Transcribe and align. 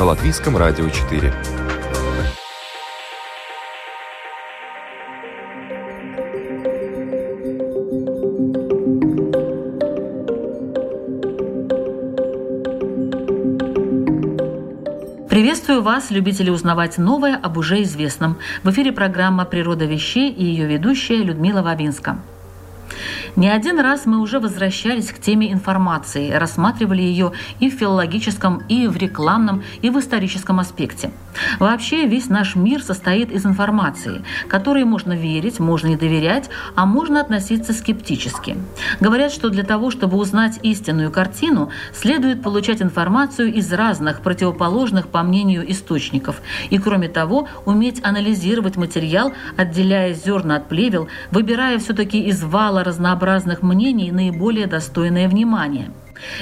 На 0.00 0.06
Латвийском 0.06 0.56
радио 0.56 0.88
4. 0.88 1.30
Приветствую 15.28 15.82
вас, 15.82 16.10
любители 16.10 16.48
узнавать 16.48 16.96
новое 16.96 17.36
об 17.36 17.58
уже 17.58 17.82
известном. 17.82 18.38
В 18.62 18.70
эфире 18.70 18.92
программа 18.92 19.44
«Природа 19.44 19.84
вещей» 19.84 20.32
и 20.32 20.42
ее 20.42 20.66
ведущая 20.66 21.22
Людмила 21.22 21.60
Вавинска. 21.60 22.16
Не 23.40 23.48
один 23.48 23.80
раз 23.80 24.04
мы 24.04 24.20
уже 24.20 24.38
возвращались 24.38 25.10
к 25.10 25.18
теме 25.18 25.50
информации, 25.50 26.30
рассматривали 26.30 27.00
ее 27.00 27.32
и 27.58 27.70
в 27.70 27.72
филологическом, 27.72 28.62
и 28.68 28.86
в 28.86 28.98
рекламном, 28.98 29.62
и 29.80 29.88
в 29.88 29.98
историческом 29.98 30.60
аспекте. 30.60 31.10
Вообще 31.58 32.04
весь 32.04 32.28
наш 32.28 32.54
мир 32.54 32.82
состоит 32.82 33.32
из 33.32 33.46
информации, 33.46 34.22
которой 34.46 34.84
можно 34.84 35.14
верить, 35.14 35.58
можно 35.58 35.86
не 35.86 35.96
доверять, 35.96 36.50
а 36.74 36.84
можно 36.84 37.18
относиться 37.18 37.72
скептически. 37.72 38.58
Говорят, 39.00 39.32
что 39.32 39.48
для 39.48 39.62
того, 39.62 39.90
чтобы 39.90 40.18
узнать 40.18 40.60
истинную 40.62 41.10
картину, 41.10 41.70
следует 41.94 42.42
получать 42.42 42.82
информацию 42.82 43.54
из 43.54 43.72
разных 43.72 44.20
противоположных 44.20 45.08
по 45.08 45.22
мнению 45.22 45.64
источников. 45.72 46.42
И 46.68 46.76
кроме 46.76 47.08
того, 47.08 47.48
уметь 47.64 48.04
анализировать 48.04 48.76
материал, 48.76 49.32
отделяя 49.56 50.12
зерна 50.12 50.56
от 50.56 50.68
плевел, 50.68 51.08
выбирая 51.30 51.78
все-таки 51.78 52.20
из 52.20 52.42
вала 52.42 52.84
разнообразных 52.84 53.29
мнений 53.62 54.10
наиболее 54.10 54.66
достойное 54.66 55.28
внимания. 55.28 55.90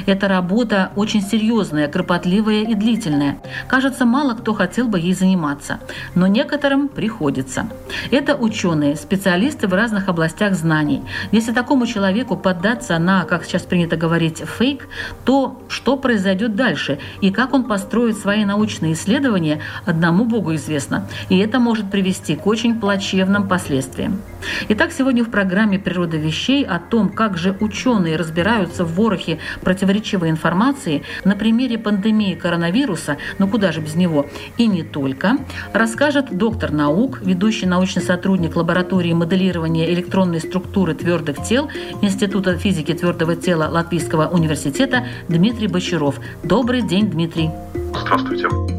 Эта 0.07 0.29
работа 0.29 0.93
очень 0.97 1.23
серьезная, 1.23 1.89
кропотливая 1.89 2.63
и 2.63 2.75
длительная. 2.75 3.39
Кажется, 3.67 4.05
мало 4.05 4.35
кто 4.35 4.55
хотел 4.55 4.89
бы 4.89 4.99
ей 4.99 5.15
заниматься, 5.15 5.81
но 6.15 6.27
некоторым 6.27 6.89
приходится. 6.89 7.69
Это 8.11 8.35
ученые, 8.37 8.97
специалисты 8.97 9.69
в 9.69 9.75
разных 9.75 10.09
областях 10.09 10.55
знаний. 10.55 11.03
Если 11.33 11.53
такому 11.53 11.87
человеку 11.87 12.37
поддаться 12.37 12.99
на, 12.99 13.25
как 13.25 13.45
сейчас 13.45 13.63
принято 13.63 13.97
говорить, 13.97 14.39
фейк, 14.39 14.89
то 15.25 15.63
что 15.69 15.97
произойдет 15.97 16.55
дальше 16.57 16.99
и 17.21 17.31
как 17.31 17.55
он 17.55 17.65
построит 17.65 18.19
свои 18.19 18.45
научные 18.45 18.95
исследования, 18.95 19.61
одному 19.85 20.25
Богу 20.25 20.55
известно. 20.55 21.07
И 21.29 21.39
это 21.39 21.59
может 21.59 21.91
привести 21.91 22.37
к 22.37 22.47
очень 22.47 22.79
плачевным 22.81 23.49
последствиям. 23.49 24.21
Итак, 24.69 24.93
сегодня 24.93 25.25
в 25.25 25.31
программе 25.31 25.79
«Природа 25.79 26.17
вещей» 26.17 26.65
о 26.65 26.79
том, 26.79 27.09
как 27.09 27.37
же 27.37 27.57
ученые 27.61 28.17
разбираются 28.17 28.85
в 28.85 28.95
ворохе 28.95 29.39
противоречивой 29.69 30.31
информации 30.31 31.03
на 31.25 31.37
примере 31.37 31.77
пандемии 31.77 32.33
коронавируса, 32.35 33.19
но 33.37 33.47
куда 33.47 33.71
же 33.71 33.83
без 33.83 33.97
него, 33.97 34.25
и 34.57 34.67
не 34.67 34.83
только, 34.83 35.37
расскажет 35.75 36.35
доктор 36.35 36.73
наук, 36.73 37.21
ведущий 37.21 37.67
научный 37.67 38.03
сотрудник 38.03 38.57
лаборатории 38.57 39.13
моделирования 39.13 39.93
электронной 39.93 40.41
структуры 40.41 40.95
твердых 40.95 41.43
тел 41.47 41.69
Института 42.01 42.57
физики 42.57 42.95
твердого 42.95 43.37
тела 43.37 43.69
Латвийского 43.71 44.29
университета 44.29 45.07
Дмитрий 45.29 45.69
Бочаров. 45.69 46.19
Добрый 46.43 46.81
день, 46.81 47.11
Дмитрий. 47.11 47.51
Здравствуйте. 47.93 48.78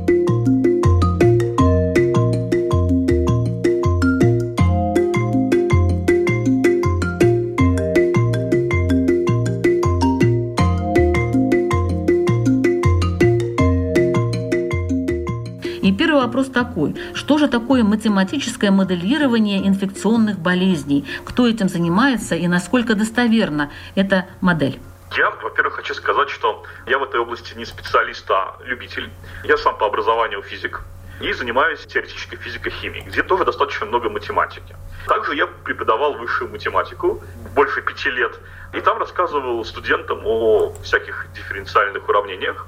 Вопрос 16.39 16.53
такой. 16.53 16.95
Что 17.13 17.37
же 17.37 17.47
такое 17.47 17.83
математическое 17.83 18.71
моделирование 18.71 19.67
инфекционных 19.67 20.39
болезней? 20.39 21.05
Кто 21.25 21.47
этим 21.47 21.69
занимается 21.69 22.35
и 22.35 22.47
насколько 22.47 22.95
достоверна 22.95 23.71
эта 23.95 24.25
модель? 24.41 24.79
Я, 25.17 25.31
во-первых, 25.31 25.75
хочу 25.75 25.93
сказать, 25.95 26.29
что 26.29 26.63
я 26.87 26.97
в 26.99 27.03
этой 27.03 27.19
области 27.19 27.57
не 27.57 27.65
специалист, 27.65 28.29
а 28.31 28.55
любитель. 28.65 29.09
Я 29.43 29.57
сам 29.57 29.77
по 29.77 29.85
образованию 29.85 30.41
физик 30.41 30.81
и 31.21 31.33
занимаюсь 31.33 31.85
теоретической 31.85 32.37
физико-химией, 32.37 33.05
где 33.05 33.23
тоже 33.23 33.43
достаточно 33.43 33.85
много 33.87 34.09
математики. 34.09 34.75
Также 35.07 35.35
я 35.35 35.47
преподавал 35.47 36.13
высшую 36.13 36.51
математику 36.51 37.21
больше 37.55 37.81
пяти 37.81 38.09
лет, 38.11 38.39
и 38.73 38.79
там 38.79 38.99
рассказывал 38.99 39.65
студентам 39.65 40.21
о 40.23 40.73
всяких 40.83 41.27
дифференциальных 41.35 42.07
уравнениях, 42.07 42.67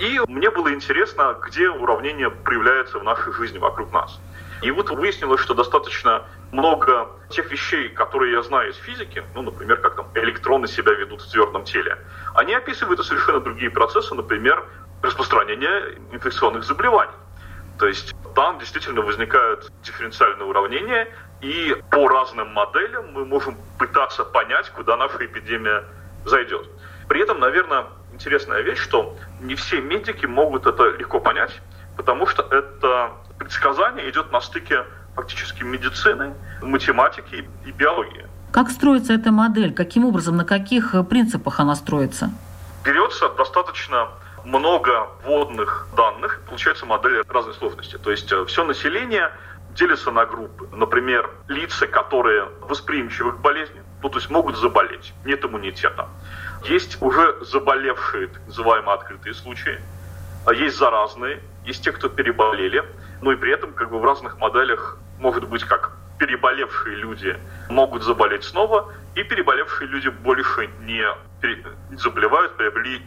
и 0.00 0.20
мне 0.26 0.50
было 0.50 0.72
интересно, 0.72 1.36
где 1.44 1.68
уравнения 1.68 2.30
проявляются 2.30 2.98
в 2.98 3.04
нашей 3.04 3.32
жизни 3.32 3.58
вокруг 3.58 3.92
нас. 3.92 4.20
И 4.62 4.70
вот 4.70 4.90
выяснилось, 4.90 5.40
что 5.40 5.54
достаточно 5.54 6.24
много 6.50 7.08
тех 7.30 7.50
вещей, 7.50 7.88
которые 7.90 8.32
я 8.32 8.42
знаю 8.42 8.70
из 8.70 8.76
физики, 8.76 9.22
ну, 9.34 9.42
например, 9.42 9.80
как 9.80 9.96
там 9.96 10.08
электроны 10.14 10.66
себя 10.66 10.92
ведут 10.94 11.22
в 11.22 11.30
твердом 11.30 11.64
теле, 11.64 11.96
они 12.34 12.54
описывают 12.54 13.04
совершенно 13.04 13.40
другие 13.40 13.70
процессы, 13.70 14.14
например, 14.14 14.64
распространение 15.02 15.98
инфекционных 16.12 16.64
заболеваний. 16.64 17.12
То 17.78 17.86
есть 17.86 18.12
там 18.34 18.58
действительно 18.58 19.02
возникают 19.02 19.70
дифференциальные 19.84 20.46
уравнения, 20.46 21.08
и 21.40 21.76
по 21.90 22.08
разным 22.08 22.52
моделям 22.52 23.12
мы 23.12 23.24
можем 23.24 23.56
пытаться 23.78 24.24
понять, 24.24 24.70
куда 24.70 24.96
наша 24.96 25.24
эпидемия 25.24 25.84
зайдет. 26.24 26.68
При 27.08 27.22
этом, 27.22 27.38
наверное, 27.38 27.86
интересная 28.18 28.62
вещь, 28.62 28.78
что 28.78 29.16
не 29.40 29.54
все 29.54 29.80
медики 29.80 30.26
могут 30.26 30.66
это 30.66 30.90
легко 30.98 31.20
понять, 31.20 31.52
потому 31.96 32.26
что 32.26 32.42
это 32.42 33.12
предсказание 33.38 34.10
идет 34.10 34.32
на 34.32 34.40
стыке 34.40 34.84
фактически 35.14 35.62
медицины, 35.62 36.34
математики 36.60 37.48
и 37.64 37.70
биологии. 37.70 38.26
Как 38.50 38.70
строится 38.70 39.12
эта 39.12 39.30
модель? 39.30 39.72
Каким 39.72 40.04
образом, 40.04 40.36
на 40.36 40.44
каких 40.44 40.94
принципах 41.08 41.60
она 41.60 41.76
строится? 41.76 42.30
Берется 42.84 43.28
достаточно 43.28 44.08
много 44.44 45.08
вводных 45.24 45.86
данных, 45.96 46.40
получается 46.48 46.86
модель 46.86 47.22
разной 47.28 47.54
сложности. 47.54 47.98
То 47.98 48.10
есть 48.10 48.32
э, 48.32 48.44
все 48.46 48.64
население 48.64 49.30
делится 49.74 50.10
на 50.10 50.24
группы. 50.26 50.68
Например, 50.72 51.30
лица, 51.46 51.86
которые 51.86 52.48
восприимчивы 52.62 53.32
к 53.32 53.38
болезни, 53.38 53.82
ну, 54.02 54.08
то 54.08 54.18
есть 54.18 54.30
могут 54.30 54.56
заболеть, 54.56 55.12
нет 55.24 55.44
иммунитета. 55.44 56.08
Есть 56.64 57.00
уже 57.00 57.36
заболевшие, 57.42 58.28
так 58.28 58.46
называемые 58.46 58.94
открытые 58.94 59.34
случаи, 59.34 59.80
а 60.46 60.52
есть 60.52 60.76
заразные, 60.76 61.40
есть 61.64 61.84
те, 61.84 61.92
кто 61.92 62.08
переболели, 62.08 62.82
но 63.22 63.32
и 63.32 63.36
при 63.36 63.52
этом 63.52 63.72
как 63.72 63.90
бы 63.90 63.98
в 63.98 64.04
разных 64.04 64.38
моделях 64.38 64.98
может 65.18 65.48
быть 65.48 65.64
как 65.64 65.92
переболевшие 66.18 66.96
люди 66.96 67.36
могут 67.68 68.02
заболеть 68.02 68.44
снова, 68.44 68.92
и 69.14 69.22
переболевшие 69.22 69.88
люди 69.88 70.08
больше 70.08 70.68
не 70.80 71.04
заболевают, 71.96 72.56
приобрели 72.56 73.02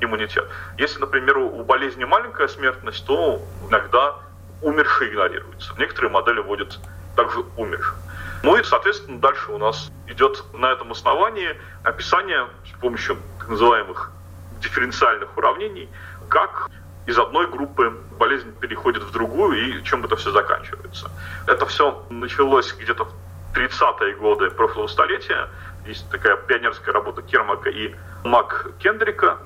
иммунитет. 0.00 0.48
Если, 0.78 0.98
например, 1.00 1.38
у 1.38 1.62
болезни 1.64 2.04
маленькая 2.04 2.48
смертность, 2.48 3.06
то 3.06 3.40
иногда 3.68 4.16
умершие 4.62 5.10
игнорируются. 5.10 5.74
Некоторые 5.78 6.10
модели 6.10 6.40
вводят 6.40 6.78
также 7.16 7.40
умерших. 7.56 7.96
Ну 8.44 8.56
и, 8.58 8.62
соответственно, 8.62 9.18
дальше 9.20 9.52
у 9.52 9.56
нас 9.56 9.90
идет 10.06 10.44
на 10.52 10.70
этом 10.70 10.92
основании 10.92 11.56
описание 11.82 12.46
с 12.66 12.78
помощью 12.78 13.16
так 13.38 13.48
называемых 13.48 14.12
дифференциальных 14.60 15.34
уравнений, 15.38 15.88
как 16.28 16.68
из 17.06 17.18
одной 17.18 17.50
группы 17.50 17.98
болезнь 18.18 18.52
переходит 18.60 19.02
в 19.02 19.12
другую 19.12 19.78
и 19.80 19.82
чем 19.84 20.04
это 20.04 20.16
все 20.16 20.30
заканчивается. 20.30 21.10
Это 21.46 21.64
все 21.64 22.04
началось 22.10 22.74
где-то 22.74 23.04
в 23.04 23.12
30-е 23.54 24.16
годы 24.16 24.50
прошлого 24.50 24.88
столетия. 24.88 25.48
Есть 25.86 26.10
такая 26.10 26.36
пионерская 26.36 26.92
работа 26.92 27.22
Кермака 27.22 27.70
и 27.70 27.94
Мак 28.24 28.72
Кендрика. 28.78 29.38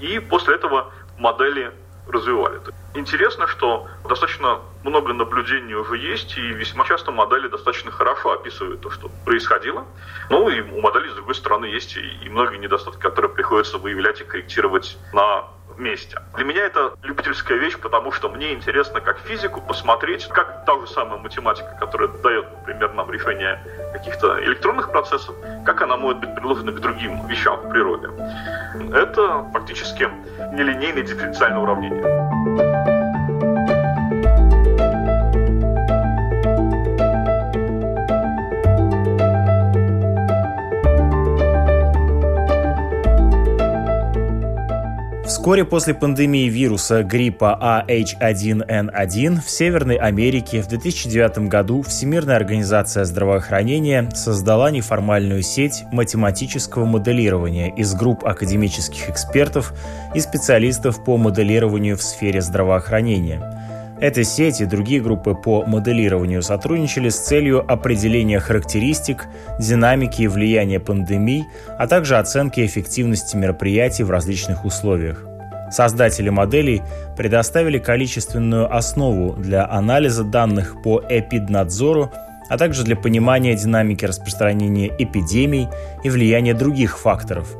И 0.00 0.18
после 0.18 0.54
этого 0.54 0.94
модели 1.18 1.72
развивали. 2.08 2.58
Интересно, 2.94 3.46
что 3.48 3.86
достаточно 4.08 4.60
много 4.86 5.12
наблюдений 5.12 5.74
уже 5.74 5.96
есть, 5.96 6.36
и 6.38 6.40
весьма 6.40 6.84
часто 6.84 7.10
модели 7.10 7.48
достаточно 7.48 7.90
хорошо 7.90 8.32
описывают 8.32 8.80
то, 8.80 8.90
что 8.90 9.10
происходило. 9.24 9.84
Ну 10.30 10.48
и 10.48 10.60
у 10.60 10.80
модели, 10.80 11.08
с 11.08 11.14
другой 11.14 11.34
стороны, 11.34 11.66
есть 11.66 11.96
и 11.96 12.28
многие 12.28 12.58
недостатки, 12.58 13.00
которые 13.00 13.32
приходится 13.32 13.78
выявлять 13.78 14.20
и 14.20 14.24
корректировать 14.24 14.96
на 15.12 15.44
месте. 15.78 16.18
Для 16.36 16.44
меня 16.44 16.64
это 16.64 16.94
любительская 17.02 17.58
вещь, 17.58 17.76
потому 17.78 18.12
что 18.12 18.28
мне 18.28 18.52
интересно 18.52 19.00
как 19.00 19.18
физику 19.18 19.60
посмотреть, 19.60 20.26
как 20.28 20.64
та 20.64 20.78
же 20.80 20.86
самая 20.86 21.18
математика, 21.18 21.76
которая 21.78 22.08
дает, 22.08 22.46
например, 22.52 22.94
нам 22.94 23.10
решение 23.10 23.60
каких-то 23.92 24.42
электронных 24.42 24.90
процессов, 24.90 25.34
как 25.64 25.82
она 25.82 25.96
может 25.96 26.20
быть 26.20 26.34
приложена 26.34 26.72
к 26.72 26.80
другим 26.80 27.26
вещам 27.26 27.60
в 27.60 27.70
природе. 27.70 28.08
Это 28.94 29.44
фактически 29.52 30.08
нелинейное 30.52 31.02
дифференциальное 31.02 31.60
уравнение. 31.60 32.45
Вскоре 45.26 45.64
после 45.64 45.92
пандемии 45.92 46.48
вируса 46.48 47.02
гриппа 47.02 47.84
AH1N1 47.88 49.40
в 49.40 49.50
Северной 49.50 49.96
Америке 49.96 50.62
в 50.62 50.68
2009 50.68 51.48
году 51.48 51.82
Всемирная 51.82 52.36
организация 52.36 53.04
здравоохранения 53.04 54.08
создала 54.14 54.70
неформальную 54.70 55.42
сеть 55.42 55.82
математического 55.90 56.84
моделирования 56.84 57.74
из 57.74 57.92
групп 57.94 58.24
академических 58.24 59.10
экспертов 59.10 59.74
и 60.14 60.20
специалистов 60.20 61.02
по 61.02 61.16
моделированию 61.16 61.96
в 61.96 62.02
сфере 62.02 62.40
здравоохранения– 62.40 63.42
эта 64.00 64.24
сеть 64.24 64.60
и 64.60 64.66
другие 64.66 65.00
группы 65.00 65.34
по 65.34 65.64
моделированию 65.64 66.42
сотрудничали 66.42 67.08
с 67.08 67.18
целью 67.18 67.64
определения 67.70 68.40
характеристик, 68.40 69.26
динамики 69.58 70.22
и 70.22 70.28
влияния 70.28 70.80
пандемий, 70.80 71.44
а 71.78 71.86
также 71.86 72.18
оценки 72.18 72.64
эффективности 72.64 73.36
мероприятий 73.36 74.02
в 74.02 74.10
различных 74.10 74.64
условиях. 74.64 75.26
Создатели 75.70 76.28
моделей 76.28 76.82
предоставили 77.16 77.78
количественную 77.78 78.72
основу 78.72 79.32
для 79.32 79.66
анализа 79.68 80.24
данных 80.24 80.76
по 80.82 81.02
эпиднадзору, 81.08 82.12
а 82.48 82.58
также 82.58 82.84
для 82.84 82.94
понимания 82.94 83.56
динамики 83.56 84.04
распространения 84.04 84.88
эпидемий 84.98 85.68
и 86.04 86.10
влияния 86.10 86.54
других 86.54 86.98
факторов. 86.98 87.56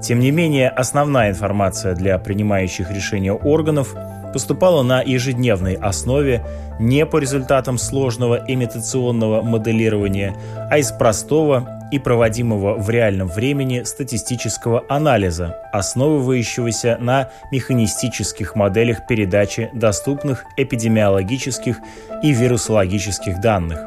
Тем 0.00 0.20
не 0.20 0.30
менее, 0.30 0.68
основная 0.68 1.30
информация 1.30 1.94
для 1.94 2.16
принимающих 2.18 2.90
решения 2.92 3.32
органов 3.32 3.96
поступала 4.38 4.84
на 4.84 5.02
ежедневной 5.02 5.74
основе 5.74 6.44
не 6.78 7.04
по 7.06 7.16
результатам 7.16 7.76
сложного 7.76 8.40
имитационного 8.46 9.42
моделирования, 9.42 10.32
а 10.70 10.78
из 10.78 10.92
простого 10.92 11.68
и 11.90 11.98
проводимого 11.98 12.74
в 12.74 12.88
реальном 12.88 13.26
времени 13.26 13.82
статистического 13.82 14.84
анализа, 14.88 15.56
основывающегося 15.72 16.98
на 17.00 17.30
механистических 17.50 18.54
моделях 18.54 19.08
передачи 19.08 19.70
доступных 19.72 20.44
эпидемиологических 20.56 21.80
и 22.22 22.30
вирусологических 22.30 23.40
данных. 23.40 23.80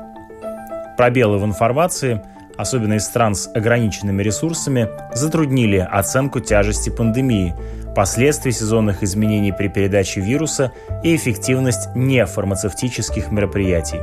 Пробелы 0.97 1.37
в 1.37 1.45
информации, 1.45 2.21
особенно 2.57 2.95
из 2.95 3.05
стран 3.05 3.35
с 3.35 3.49
ограниченными 3.55 4.21
ресурсами, 4.21 4.89
затруднили 5.13 5.77
оценку 5.77 6.41
тяжести 6.41 6.89
пандемии, 6.89 7.55
последствий 7.95 8.51
сезонных 8.51 9.03
изменений 9.03 9.51
при 9.51 9.67
передаче 9.67 10.21
вируса 10.21 10.71
и 11.03 11.15
эффективность 11.15 11.89
нефармацевтических 11.95 13.31
мероприятий. 13.31 13.99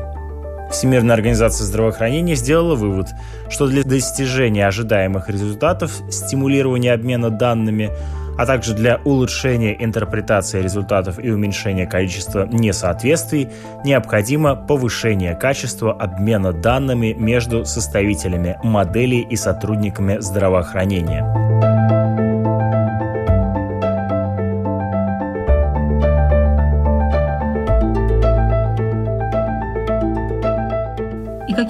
Всемирная 0.70 1.14
организация 1.14 1.64
здравоохранения 1.64 2.34
сделала 2.34 2.74
вывод, 2.74 3.08
что 3.48 3.66
для 3.66 3.82
достижения 3.82 4.66
ожидаемых 4.66 5.30
результатов 5.30 6.02
стимулирования 6.10 6.92
обмена 6.92 7.30
данными, 7.30 7.90
а 8.36 8.46
также 8.46 8.74
для 8.74 9.00
улучшения 9.04 9.82
интерпретации 9.82 10.62
результатов 10.62 11.18
и 11.18 11.30
уменьшения 11.30 11.86
количества 11.86 12.46
несоответствий 12.46 13.48
необходимо 13.84 14.54
повышение 14.54 15.34
качества 15.34 15.92
обмена 15.92 16.52
данными 16.52 17.14
между 17.18 17.64
составителями 17.64 18.58
моделей 18.62 19.22
и 19.22 19.36
сотрудниками 19.36 20.18
здравоохранения. 20.20 21.77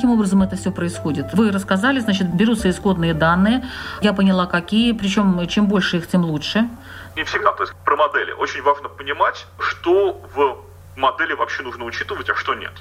Каким 0.09 0.21
образом 0.21 0.43
это 0.43 0.57
все 0.57 0.71
происходит? 0.71 1.35
Вы 1.35 1.53
рассказали, 1.53 2.01
значит, 2.01 2.35
берутся 2.35 2.71
исходные 2.71 3.13
данные. 3.13 3.63
Я 4.01 4.15
поняла, 4.15 4.47
какие. 4.47 4.93
Причем, 4.93 5.47
чем 5.49 5.67
больше 5.67 5.99
их, 5.99 6.09
тем 6.09 6.25
лучше. 6.25 6.67
Не 7.17 7.25
всегда. 7.25 7.53
То 7.53 7.65
есть 7.65 7.75
про 7.85 7.97
модели. 7.97 8.33
Очень 8.33 8.63
важно 8.63 8.89
понимать, 8.89 9.47
что 9.59 10.19
в 10.35 10.65
модели 10.97 11.35
вообще 11.35 11.63
нужно 11.63 11.85
учитывать, 11.85 12.31
а 12.31 12.35
что 12.35 12.55
нет. 12.55 12.73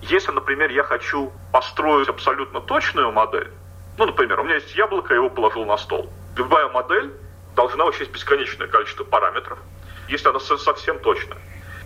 Если, 0.00 0.30
например, 0.30 0.70
я 0.70 0.84
хочу 0.84 1.32
построить 1.52 2.08
абсолютно 2.08 2.60
точную 2.60 3.10
модель, 3.10 3.50
ну, 3.98 4.06
например, 4.06 4.38
у 4.40 4.44
меня 4.44 4.54
есть 4.54 4.76
яблоко, 4.76 5.12
я 5.12 5.16
его 5.16 5.30
положил 5.30 5.64
на 5.64 5.76
стол. 5.76 6.08
Любая 6.36 6.68
модель 6.68 7.10
должна 7.56 7.84
учесть 7.84 8.12
бесконечное 8.12 8.68
количество 8.68 9.02
параметров, 9.02 9.58
если 10.08 10.28
она 10.28 10.38
совсем 10.38 11.00
точная. 11.00 11.38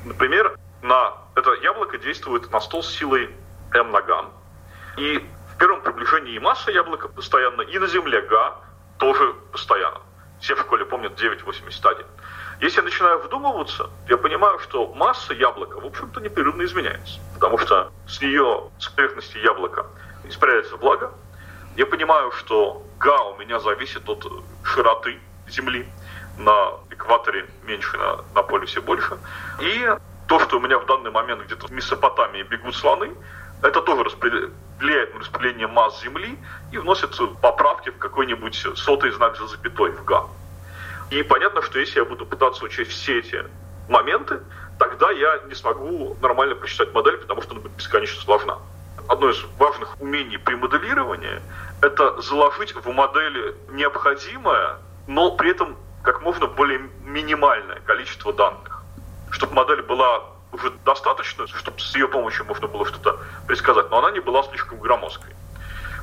Например, 0.05 0.59
на 0.83 1.15
это 1.37 1.55
яблоко 1.63 1.97
действует 1.97 2.53
на 2.53 2.61
стол 2.61 2.83
с 2.83 2.91
силой 2.91 3.31
m 3.73 3.93
на 3.93 4.03
гамм. 4.03 4.40
И 4.97 5.19
в 5.55 5.59
первом 5.59 5.83
приближении 5.83 6.35
и 6.35 6.39
масса 6.39 6.71
яблока 6.71 7.09
постоянно, 7.09 7.63
и 7.63 7.79
на 7.79 7.87
Земле 7.87 8.23
Га 8.23 8.57
тоже 8.99 9.35
постоянно. 9.53 10.01
Все 10.41 10.55
в 10.55 10.61
школе 10.61 10.85
помнят 10.85 11.21
9,81. 11.21 12.07
Если 12.61 12.79
я 12.79 12.83
начинаю 12.83 13.19
вдумываться, 13.21 13.91
я 14.09 14.17
понимаю, 14.17 14.59
что 14.59 14.93
масса 14.95 15.35
яблока, 15.35 15.81
в 15.81 15.87
общем-то, 15.87 16.21
непрерывно 16.21 16.63
изменяется. 16.63 17.21
Потому 17.35 17.59
что 17.59 17.91
с 18.07 18.21
нее, 18.21 18.71
с 18.79 18.89
поверхности 18.89 19.39
яблока, 19.39 19.87
испаряется 20.25 20.77
влага. 20.77 21.13
Я 21.77 21.87
понимаю, 21.87 22.33
что 22.33 22.83
га 22.99 23.23
у 23.25 23.39
меня 23.39 23.61
зависит 23.61 24.09
от 24.09 24.27
широты 24.65 25.19
Земли. 25.49 25.87
На 26.39 26.73
экваторе 26.91 27.47
меньше, 27.65 27.97
на, 27.99 28.21
на 28.35 28.43
полюсе 28.43 28.81
больше. 28.81 29.19
И 29.61 29.97
то, 30.27 30.41
что 30.41 30.59
у 30.59 30.61
меня 30.61 30.79
в 30.79 30.87
данный 30.87 31.11
момент 31.11 31.43
где-то 31.43 31.67
в 31.67 31.71
Месопотамии 31.71 32.43
бегут 32.43 32.75
слоны, 32.75 33.15
это 33.63 33.83
тоже 33.83 34.05
влияет 34.81 35.15
на 35.15 35.21
распределение 35.21 35.67
масс 35.67 36.01
Земли 36.03 36.39
и 36.73 36.79
вносятся 36.79 37.27
поправки 37.27 37.91
в 37.91 37.99
какой-нибудь 37.99 38.67
сотый 38.77 39.11
знак 39.13 39.37
за 39.37 39.47
запятой 39.47 39.93
в 39.93 40.05
га. 40.05 40.27
И 41.11 41.23
понятно, 41.23 41.63
что 41.63 41.79
если 41.79 41.99
я 41.99 42.05
буду 42.05 42.25
пытаться 42.25 42.65
учесть 42.65 42.91
все 42.93 43.19
эти 43.19 43.45
моменты, 43.89 44.41
тогда 44.79 45.11
я 45.11 45.41
не 45.49 45.55
смогу 45.55 46.17
нормально 46.23 46.55
прочитать 46.55 46.93
модель, 46.95 47.19
потому 47.19 47.43
что 47.43 47.53
она 47.53 47.61
будет 47.61 47.73
бесконечно 47.73 48.21
сложна. 48.23 48.59
Одно 49.09 49.31
из 49.31 49.43
важных 49.59 50.01
умений 50.01 50.39
при 50.39 50.55
моделировании– 50.55 51.41
это 51.83 52.21
заложить 52.23 52.75
в 52.75 52.89
модели 52.93 53.57
необходимое, 53.71 54.77
но 55.07 55.33
при 55.33 55.51
этом 55.51 55.77
как 56.03 56.23
можно 56.23 56.47
более 56.47 56.89
минимальное 57.05 57.81
количество 57.81 58.33
данных, 58.33 58.83
чтобы 59.31 59.55
модель 59.55 59.83
была 59.83 60.23
уже 60.53 60.71
достаточно, 60.85 61.47
чтобы 61.47 61.79
с 61.81 61.95
ее 61.95 62.09
помощью 62.09 62.45
можно 62.45 62.67
было 62.67 62.87
что-то 62.87 63.19
предсказать, 63.47 63.91
но 63.91 63.99
она 63.99 64.11
не 64.11 64.21
была 64.21 64.43
слишком 64.45 64.79
громоздкой. 64.81 65.35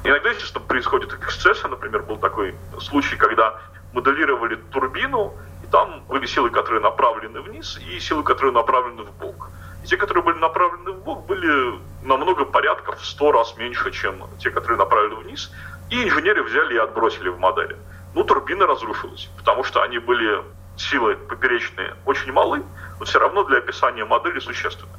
Иногда, 0.03 0.29
естественно, 0.29 0.63
происходят 0.65 1.13
эксцессы. 1.13 1.67
Например, 1.67 2.03
был 2.03 2.17
такой 2.17 2.55
случай, 2.79 3.15
когда 3.17 3.59
моделировали 3.93 4.55
турбину, 4.71 5.33
и 5.63 5.67
там 5.67 6.03
были 6.07 6.25
силы, 6.25 6.49
которые 6.49 6.81
направлены 6.81 7.41
вниз, 7.41 7.77
и 7.77 7.99
силы, 7.99 8.23
которые 8.23 8.53
направлены 8.53 9.03
в 9.03 9.11
бок. 9.17 9.49
Те, 9.85 9.97
которые 9.97 10.23
были 10.23 10.37
направлены 10.37 10.91
в 10.91 11.03
бок, 11.03 11.25
были 11.25 11.79
намного 12.03 12.45
порядков 12.45 12.99
в 12.99 13.05
сто 13.05 13.31
раз 13.31 13.55
меньше, 13.57 13.91
чем 13.91 14.23
те, 14.39 14.49
которые 14.51 14.77
направлены 14.77 15.15
вниз. 15.15 15.51
И 15.89 16.03
инженеры 16.03 16.43
взяли 16.43 16.75
и 16.75 16.77
отбросили 16.77 17.29
в 17.29 17.39
модели. 17.39 17.77
Ну, 18.13 18.23
турбина 18.23 18.65
разрушилась, 18.65 19.29
потому 19.37 19.63
что 19.63 19.81
они 19.81 19.99
были 19.99 20.41
силы 20.77 21.15
поперечные 21.15 21.95
очень 22.05 22.31
малы, 22.31 22.63
но 22.99 23.05
все 23.05 23.19
равно 23.19 23.43
для 23.43 23.57
описания 23.57 24.05
модели 24.05 24.39
существенны. 24.39 24.91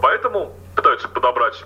Поэтому 0.00 0.56
пытаются 0.74 1.08
подобрать 1.08 1.64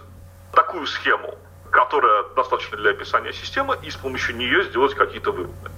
такую 0.53 0.87
схему, 0.87 1.37
которая 1.71 2.25
достаточно 2.37 2.77
для 2.77 2.91
описания 2.91 3.33
системы, 3.33 3.79
и 3.83 3.91
с 3.91 3.97
помощью 3.97 4.37
нее 4.37 4.65
сделать 4.65 4.95
какие-то 4.95 5.33
выводы. 5.33 5.71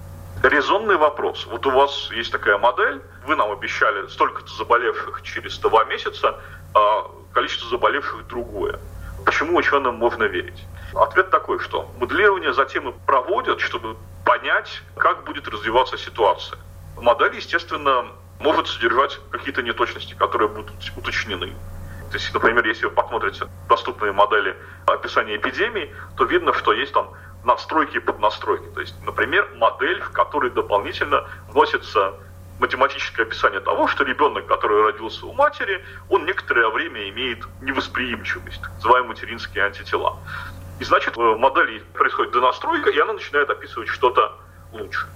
Резонный 0.43 0.97
вопрос. 0.97 1.47
Вот 1.47 1.67
у 1.67 1.71
вас 1.71 2.11
есть 2.12 2.33
такая 2.33 2.57
модель, 2.59 3.03
вы 3.27 3.37
нам 3.37 3.50
обещали 3.50 4.07
столько-то 4.07 4.53
заболевших 4.55 5.23
через 5.23 5.59
два 5.59 5.85
месяца, 5.85 6.41
а 6.75 7.11
количество 7.33 7.69
заболевших 7.69 8.27
другое. 8.27 8.79
Почему 9.27 9.59
ученым 9.59 9.97
можно 9.97 10.25
верить? 10.25 10.65
Ответ 10.95 11.31
такой, 11.31 11.59
что 11.59 11.91
моделирование 11.99 12.55
затем 12.55 12.89
и 12.89 12.93
проводят, 13.07 13.61
чтобы 13.61 13.97
понять, 14.25 14.83
как 14.97 15.25
будет 15.25 15.47
развиваться 15.47 15.99
ситуация. 15.99 16.59
Модель, 17.00 17.37
естественно, 17.37 18.07
может 18.38 18.69
содержать 18.69 19.19
какие-то 19.30 19.62
неточности, 19.62 20.14
которые 20.14 20.49
будут 20.49 20.73
уточнены. 20.97 21.54
То 22.11 22.16
есть, 22.16 22.33
например, 22.35 22.66
если 22.66 22.87
вы 22.87 22.90
посмотрите 22.90 23.47
доступные 23.69 24.12
модели 24.12 24.57
описания 24.87 25.37
эпидемий, 25.37 25.90
то 26.16 26.25
видно, 26.25 26.52
что 26.54 26.73
есть 26.73 26.92
там 26.92 27.12
надстройки 27.45 27.97
и 27.97 28.00
поднастройки. 28.00 28.66
То 28.75 28.80
есть, 28.80 28.95
например, 29.04 29.49
модель, 29.57 30.00
в 30.00 30.11
которой 30.11 30.50
дополнительно 30.50 31.28
вносится 31.49 32.14
математическое 32.59 33.23
описание 33.23 33.61
того, 33.61 33.87
что 33.87 34.04
ребенок, 34.04 34.47
который 34.47 34.83
родился 34.83 35.25
у 35.26 35.33
матери, 35.33 35.85
он 36.09 36.26
некоторое 36.26 36.69
время 36.69 37.09
имеет 37.09 37.47
невосприимчивость, 37.62 38.61
так 38.61 38.73
называемые 38.75 39.11
материнские 39.11 39.64
антитела. 39.64 40.19
И 40.80 40.85
значит, 40.85 41.16
в 41.16 41.37
модели 41.37 41.78
происходит 41.95 42.33
донастройка, 42.33 42.90
и 42.90 42.99
она 42.99 43.14
начинает 43.14 43.49
описывать 43.49 43.88
что-то 43.88 44.37
лучше. 44.73 45.07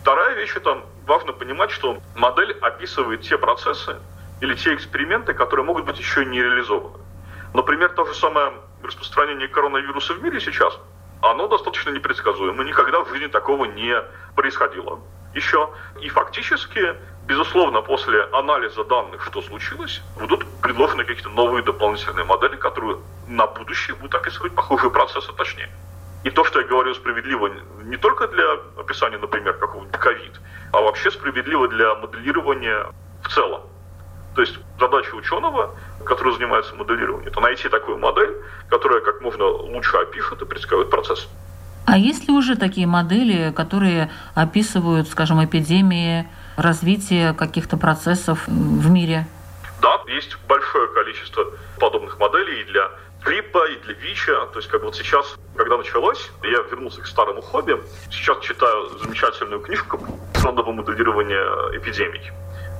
Вторая 0.00 0.34
вещь, 0.34 0.56
это 0.56 0.82
важно 1.06 1.34
понимать, 1.34 1.70
что 1.70 1.98
модель 2.14 2.52
описывает 2.62 3.20
те 3.20 3.36
процессы 3.36 3.96
или 4.40 4.54
те 4.54 4.74
эксперименты, 4.74 5.34
которые 5.34 5.66
могут 5.66 5.84
быть 5.84 5.98
еще 5.98 6.24
не 6.24 6.40
реализованы. 6.40 6.96
Например, 7.52 7.90
то 7.90 8.06
же 8.06 8.14
самое 8.14 8.54
распространение 8.82 9.48
коронавируса 9.48 10.14
в 10.14 10.22
мире 10.22 10.40
сейчас, 10.40 10.78
оно 11.20 11.48
достаточно 11.48 11.90
непредсказуемо. 11.90 12.64
Никогда 12.64 13.04
в 13.04 13.10
жизни 13.10 13.26
такого 13.26 13.66
не 13.66 13.94
происходило 14.34 15.00
еще. 15.34 15.68
И 16.00 16.08
фактически, 16.08 16.96
безусловно, 17.26 17.82
после 17.82 18.22
анализа 18.32 18.84
данных, 18.84 19.22
что 19.22 19.42
случилось, 19.42 20.02
будут 20.16 20.46
предложены 20.62 21.04
какие-то 21.04 21.28
новые 21.28 21.62
дополнительные 21.62 22.24
модели, 22.24 22.56
которые 22.56 22.96
на 23.26 23.46
будущее 23.46 23.96
будут 23.96 24.14
описывать 24.14 24.54
похожие 24.54 24.90
процессы 24.90 25.30
точнее. 25.34 25.68
И 26.22 26.30
то, 26.30 26.44
что 26.44 26.60
я 26.60 26.66
говорю 26.66 26.94
справедливо 26.94 27.50
не 27.84 27.96
только 27.96 28.28
для 28.28 28.44
описания, 28.78 29.18
например, 29.18 29.54
какого-нибудь 29.54 29.98
ковид, 29.98 30.40
а 30.72 30.80
вообще 30.80 31.10
справедливо 31.10 31.68
для 31.68 31.94
моделирования 31.94 32.86
в 33.22 33.28
целом. 33.28 33.62
То 34.34 34.42
есть 34.42 34.58
задача 34.78 35.14
ученого, 35.14 35.74
который 36.04 36.34
занимается 36.34 36.74
моделированием, 36.74 37.26
это 37.26 37.40
найти 37.40 37.68
такую 37.68 37.98
модель, 37.98 38.36
которая 38.68 39.00
как 39.00 39.20
можно 39.22 39.44
лучше 39.44 39.96
опишет 39.96 40.40
и 40.42 40.44
предсказывает 40.44 40.90
процесс. 40.90 41.28
А 41.86 41.96
есть 41.96 42.28
ли 42.28 42.34
уже 42.34 42.56
такие 42.56 42.86
модели, 42.86 43.52
которые 43.52 44.10
описывают, 44.34 45.08
скажем, 45.08 45.44
эпидемии, 45.44 46.28
развитие 46.56 47.32
каких-то 47.32 47.76
процессов 47.76 48.46
в 48.46 48.90
мире? 48.90 49.26
Да, 49.82 50.00
есть 50.06 50.36
большое 50.46 50.88
количество 50.88 51.46
подобных 51.78 52.18
моделей 52.18 52.60
и 52.60 52.64
для 52.64 52.90
гриппа, 53.24 53.66
и 53.68 53.76
для 53.80 53.94
ВИЧа. 53.94 54.46
То 54.52 54.58
есть, 54.58 54.68
как 54.68 54.82
вот 54.82 54.96
сейчас, 54.96 55.36
когда 55.56 55.76
началось, 55.76 56.30
я 56.42 56.62
вернулся 56.70 57.00
к 57.00 57.06
старому 57.06 57.42
хобби. 57.42 57.80
Сейчас 58.10 58.38
читаю 58.40 58.88
замечательную 58.98 59.60
книжку 59.60 60.00
«Фондовое 60.34 60.74
моделирование 60.74 61.76
эпидемий», 61.76 62.30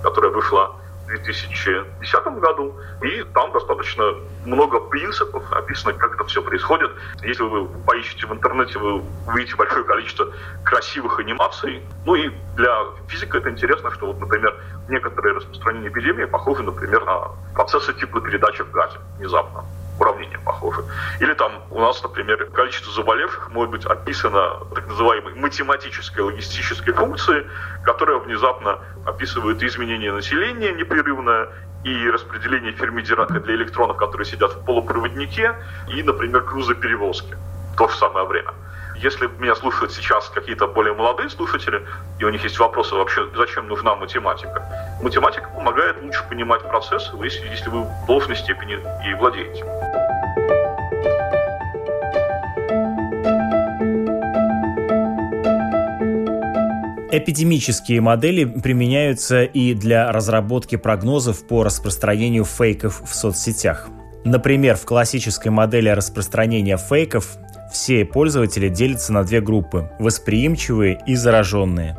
которая 0.02 0.30
вышла 0.30 0.76
2010 1.18 2.24
году, 2.40 2.76
и 3.02 3.24
там 3.34 3.52
достаточно 3.52 4.14
много 4.44 4.80
принципов 4.80 5.42
описано, 5.52 5.92
как 5.94 6.14
это 6.14 6.24
все 6.24 6.42
происходит. 6.42 6.90
Если 7.22 7.42
вы 7.42 7.66
поищете 7.66 8.26
в 8.26 8.32
интернете, 8.32 8.78
вы 8.78 9.02
увидите 9.26 9.56
большое 9.56 9.84
количество 9.84 10.32
красивых 10.64 11.18
анимаций. 11.18 11.82
Ну 12.06 12.14
и 12.14 12.30
для 12.56 12.84
физика 13.08 13.38
это 13.38 13.50
интересно, 13.50 13.90
что 13.90 14.06
вот, 14.06 14.20
например, 14.20 14.56
некоторые 14.88 15.36
распространения 15.36 15.88
эпидемии 15.88 16.24
похожи, 16.26 16.62
например, 16.62 17.04
на 17.04 17.30
процессы 17.54 17.92
типа 17.94 18.20
передачи 18.20 18.62
в 18.62 18.70
газе 18.70 18.98
внезапно 19.18 19.64
уравнения 20.00 20.38
похожи. 20.38 20.82
Или 21.20 21.34
там 21.34 21.52
у 21.70 21.80
нас, 21.80 22.02
например, 22.02 22.46
количество 22.46 22.92
заболевших 22.92 23.50
может 23.50 23.70
быть 23.70 23.84
описано 23.84 24.64
так 24.74 24.86
называемой 24.88 25.34
математической 25.34 26.20
логистической 26.20 26.94
функцией, 26.94 27.46
которая 27.84 28.18
внезапно 28.18 28.78
описывает 29.06 29.62
изменение 29.62 30.12
населения 30.12 30.72
непрерывное 30.72 31.48
и 31.84 32.10
распределение 32.10 32.72
фермидирака 32.72 33.40
для 33.40 33.54
электронов, 33.54 33.96
которые 33.96 34.26
сидят 34.26 34.52
в 34.52 34.64
полупроводнике, 34.64 35.54
и, 35.88 36.02
например, 36.02 36.42
грузоперевозки 36.42 37.36
в 37.72 37.76
то 37.76 37.88
же 37.88 37.96
самое 37.96 38.26
время. 38.26 38.52
Если 39.02 39.28
меня 39.38 39.54
слушают 39.54 39.92
сейчас 39.92 40.28
какие-то 40.28 40.66
более 40.66 40.92
молодые 40.92 41.30
слушатели, 41.30 41.80
и 42.18 42.24
у 42.24 42.28
них 42.28 42.44
есть 42.44 42.58
вопросы 42.58 42.94
вообще, 42.94 43.26
зачем 43.34 43.66
нужна 43.66 43.96
математика, 43.96 44.62
математика 45.00 45.48
помогает 45.48 46.02
лучше 46.02 46.22
понимать 46.28 46.60
процессы, 46.68 47.10
если, 47.22 47.48
если 47.48 47.70
вы 47.70 47.84
в 47.84 48.06
должной 48.06 48.36
степени 48.36 48.72
ей 49.02 49.14
владеете. 49.14 49.64
Эпидемические 57.10 58.02
модели 58.02 58.44
применяются 58.44 59.44
и 59.44 59.72
для 59.72 60.12
разработки 60.12 60.76
прогнозов 60.76 61.46
по 61.48 61.64
распространению 61.64 62.44
фейков 62.44 63.00
в 63.00 63.14
соцсетях. 63.14 63.88
Например, 64.24 64.76
в 64.76 64.84
классической 64.84 65.48
модели 65.48 65.88
распространения 65.88 66.76
фейков 66.76 67.38
все 67.70 68.04
пользователи 68.04 68.68
делятся 68.68 69.12
на 69.12 69.24
две 69.24 69.40
группы– 69.40 69.90
восприимчивые 69.98 71.00
и 71.06 71.14
зараженные. 71.14 71.96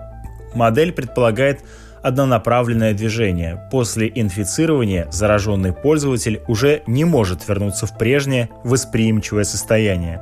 Модель 0.54 0.92
предполагает 0.92 1.64
однонаправленное 2.02 2.94
движение. 2.94 3.68
После 3.72 4.12
инфицирования 4.14 5.08
зараженный 5.12 5.74
пользователь 5.74 6.42
уже 6.48 6.84
не 6.88 7.06
может 7.06 7.48
вернуться 7.48 7.86
в 7.86 7.98
прежнее 7.98 8.50
восприимчивое 8.64 9.44
состояние. 9.44 10.22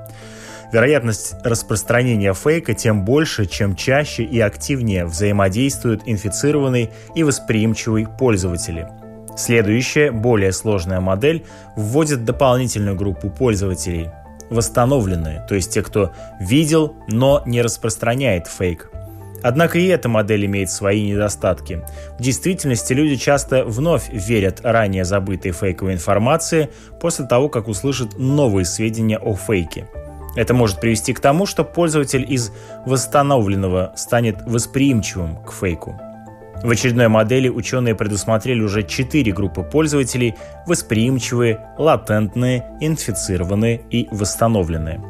Вероятность 0.72 1.34
распространения 1.44 2.34
фейка 2.34 2.76
тем 2.76 3.04
больше, 3.04 3.48
чем 3.48 3.76
чаще 3.76 4.24
и 4.24 4.40
активнее 4.40 5.06
взаимодействуют 5.06 6.04
инфицированный 6.06 6.92
и 7.16 7.24
восприимчивый 7.24 8.08
пользователи. 8.08 8.88
Следующая, 9.36 10.12
более 10.12 10.52
сложная 10.52 11.00
модель 11.00 11.44
вводит 11.76 12.24
дополнительную 12.24 12.96
группу 12.96 13.30
пользователей– 13.30 14.10
восстановленные, 14.50 15.46
то 15.48 15.56
есть 15.56 15.74
те, 15.74 15.82
кто 15.82 16.12
видел, 16.40 16.96
но 17.08 17.44
не 17.46 17.62
распространяет 17.62 18.48
фейк. 18.48 18.92
Однако 19.42 19.80
и 19.80 19.88
эта 19.88 20.10
модель 20.10 20.46
имеет 20.46 20.70
свои 20.70 21.10
недостатки. 21.10 21.82
В 22.18 22.22
действительности 22.22 22.92
люди 22.92 23.16
часто 23.16 23.64
вновь 23.64 24.10
верят 24.12 24.60
ранее 24.64 25.06
забытой 25.06 25.52
фейковой 25.52 25.94
информации 25.94 26.70
после 27.00 27.26
того, 27.26 27.48
как 27.48 27.70
услышат 27.70 28.18
новые 28.18 28.66
сведения 28.66 29.18
о 29.18 29.36
фейке– 29.36 29.88
это 30.36 30.54
может 30.54 30.80
привести 30.80 31.14
к 31.14 31.20
тому, 31.20 31.46
что 31.46 31.64
пользователь 31.64 32.26
из 32.28 32.52
восстановленного 32.86 33.94
станет 33.96 34.42
восприимчивым 34.46 35.44
к 35.44 35.52
фейку. 35.52 36.00
В 36.64 36.70
очередной 36.70 37.08
модели 37.08 37.48
ученые 37.48 37.96
предусмотрели 37.96 38.62
уже 38.62 38.84
четыре 38.84 39.32
группы 39.32 39.64
пользователей– 39.64 40.36
восприимчивые, 40.68 41.60
латентные, 41.78 42.66
инфицированные 42.82 43.82
и 43.90 44.10
восстановленные. 44.12 45.02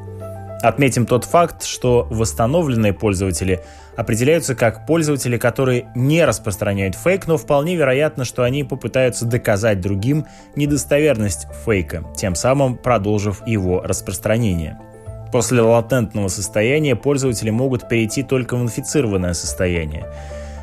Отметим 0.62 1.06
тот 1.06 1.24
факт, 1.24 1.64
что 1.64 2.08
восстановленные 2.12 2.94
пользователи 2.94 3.64
определяются 3.96 4.56
как 4.56 4.86
пользователи, 4.86 5.38
которые 5.38 5.88
не 5.96 6.24
распространяют 6.24 6.96
фейк, 6.96 7.28
но 7.28 7.38
вполне 7.38 7.76
вероятно, 7.76 8.26
что 8.26 8.44
они 8.44 8.64
попытаются 8.64 9.26
доказать 9.26 9.82
другим 9.82 10.26
недостоверность 10.56 11.48
фейка, 11.66 12.04
тем 12.16 12.36
самым 12.36 12.78
продолжив 12.78 13.42
его 13.48 13.82
распространение– 13.82 14.80
После 15.32 15.62
латентного 15.62 16.28
состояния 16.28 16.96
пользователи 16.96 17.52
могут 17.52 17.88
перейти 17.88 18.24
только 18.24 18.58
в 18.58 18.64
инфицированное 18.64 19.34
состояние. 19.34 20.08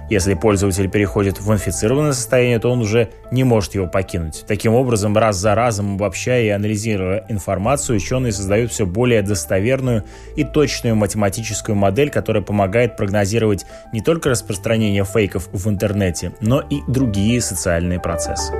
Если 0.09 0.35
пользователь 0.35 0.89
переходит 0.89 1.41
в 1.41 1.53
инфицированное 1.53 2.13
состояние, 2.13 2.59
то 2.59 2.71
он 2.71 2.81
уже 2.81 3.11
не 3.31 3.43
может 3.45 3.75
его 3.75 3.87
покинуть. 3.87 4.45
Таким 4.47 4.75
образом, 4.75 5.17
раз 5.17 5.37
за 5.37 5.55
разом 5.55 5.95
обобщая 5.95 6.45
и 6.45 6.49
анализируя 6.49 7.25
информацию, 7.29 7.97
ученые 7.97 8.33
создают 8.33 8.71
все 8.71 8.87
более 8.87 9.23
достоверную 9.23 10.05
и 10.37 10.45
точную 10.45 10.95
математическую 10.95 11.75
модель, 11.75 12.11
которая 12.11 12.43
помогает 12.43 12.97
прогнозировать 12.97 13.67
не 13.93 14.01
только 14.01 14.31
распространение 14.31 15.05
фейков 15.05 15.49
в 15.53 15.69
интернете, 15.69 16.33
но 16.41 16.61
и 16.61 16.81
другие 16.87 17.41
социальные 17.41 18.01
процессы. 18.01 18.53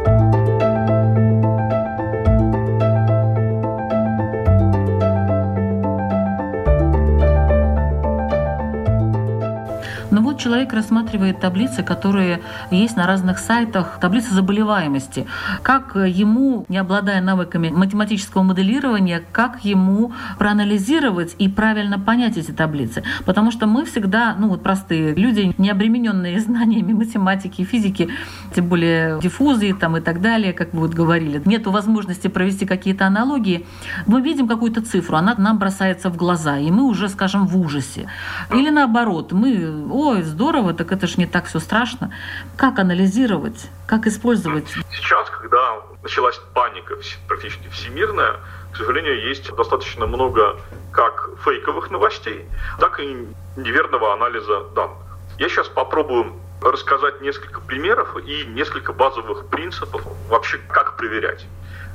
Человек 10.47 10.73
рассматривает 10.73 11.41
таблицы, 11.41 11.83
которые 11.83 12.41
есть 12.71 12.97
на 12.97 13.05
разных 13.09 13.41
сайтах, 13.41 13.99
таблицы 14.01 14.33
заболеваемости. 14.33 15.27
Как 15.63 15.97
ему, 15.97 16.65
не 16.69 16.79
обладая 16.79 17.21
навыками 17.21 17.71
математического 17.71 18.45
моделирования, 18.45 19.25
как 19.33 19.65
ему 19.65 20.13
проанализировать 20.39 21.35
и 21.41 21.49
правильно 21.49 21.99
понять 21.99 22.37
эти 22.37 22.53
таблицы? 22.53 23.03
Потому 23.25 23.51
что 23.51 23.67
мы 23.67 23.85
всегда, 23.87 24.37
ну 24.39 24.47
вот 24.49 24.63
простые 24.63 25.17
люди, 25.17 25.53
не 25.59 25.69
обремененные 25.69 26.39
знаниями 26.39 26.93
математики, 26.93 27.65
физики, 27.65 28.09
тем 28.55 28.69
более 28.69 29.19
диффузии 29.21 29.73
там 29.73 29.97
и 29.97 30.01
так 30.01 30.21
далее, 30.21 30.53
как 30.53 30.73
вы 30.75 30.83
вот 30.83 30.95
говорили, 30.95 31.43
нет 31.45 31.67
возможности 31.67 32.29
провести 32.29 32.67
какие-то 32.67 33.05
аналогии, 33.05 33.67
мы 34.07 34.21
видим 34.21 34.47
какую-то 34.47 34.81
цифру, 34.81 35.17
она 35.17 35.35
нам 35.39 35.59
бросается 35.59 36.09
в 36.09 36.17
глаза, 36.17 36.57
и 36.59 36.71
мы 36.71 36.85
уже, 36.85 37.09
скажем, 37.09 37.49
в 37.49 37.59
ужасе. 37.59 38.09
Или 38.53 38.71
наоборот, 38.71 39.33
мы, 39.33 39.89
ой, 39.91 40.23
здорово, 40.37 40.75
так 40.75 40.93
это 40.93 41.07
же 41.07 41.15
не 41.17 41.27
так 41.27 41.47
все 41.47 41.59
страшно. 41.59 42.13
Как 42.59 42.79
анализировать, 42.79 43.71
как 43.87 44.07
использовать? 44.07 44.69
Сейчас, 44.93 45.31
когда 45.31 45.81
началась 46.03 46.39
паника 46.53 46.95
практически 47.27 47.69
всемирная, 47.69 48.37
к 48.71 48.77
сожалению, 48.77 49.27
есть 49.27 49.51
достаточно 49.57 50.07
много 50.07 50.61
как 50.93 51.31
фейковых 51.43 51.91
новостей, 51.91 52.45
так 52.79 53.01
и 53.01 53.27
неверного 53.57 54.13
анализа 54.13 54.65
данных. 54.75 54.99
Я 55.39 55.49
сейчас 55.49 55.69
попробую 55.69 56.35
рассказать 56.61 57.23
несколько 57.23 57.63
примеров 57.63 58.15
и 58.19 58.45
несколько 58.45 58.93
базовых 58.93 59.47
принципов 59.49 60.03
вообще, 60.29 60.59
как 60.69 60.99
проверять. 60.99 61.47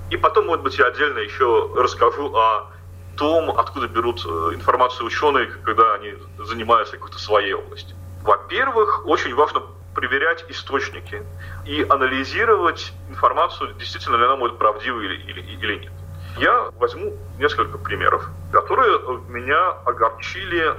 И 0.10 0.18
потом, 0.18 0.48
может 0.48 0.64
быть, 0.64 0.80
я 0.80 0.88
отдельно 0.88 1.20
еще 1.20 1.70
расскажу 1.76 2.36
о 2.36 2.72
том, 3.18 3.52
откуда 3.52 3.88
берут 3.88 4.26
э, 4.26 4.56
информацию 4.56 5.06
ученые, 5.06 5.46
когда 5.64 5.94
они 5.94 6.16
занимаются 6.40 6.98
какой-то 6.98 7.20
своей 7.20 7.54
областью. 7.54 7.96
Во-первых, 8.24 9.06
очень 9.06 9.34
важно 9.36 9.64
проверять 9.94 10.46
источники 10.50 11.24
и 11.66 11.86
анализировать 11.90 12.94
информацию, 13.10 13.74
действительно 13.74 14.18
ли 14.18 14.26
она 14.26 14.36
может 14.36 14.58
правдива 14.58 15.02
или, 15.02 15.16
или, 15.16 15.42
или 15.42 15.76
нет. 15.76 15.92
Я 16.38 16.70
возьму 16.80 17.18
несколько 17.40 17.78
примеров, 17.78 18.30
которые 18.52 19.00
меня 19.28 19.72
огорчили 19.86 20.76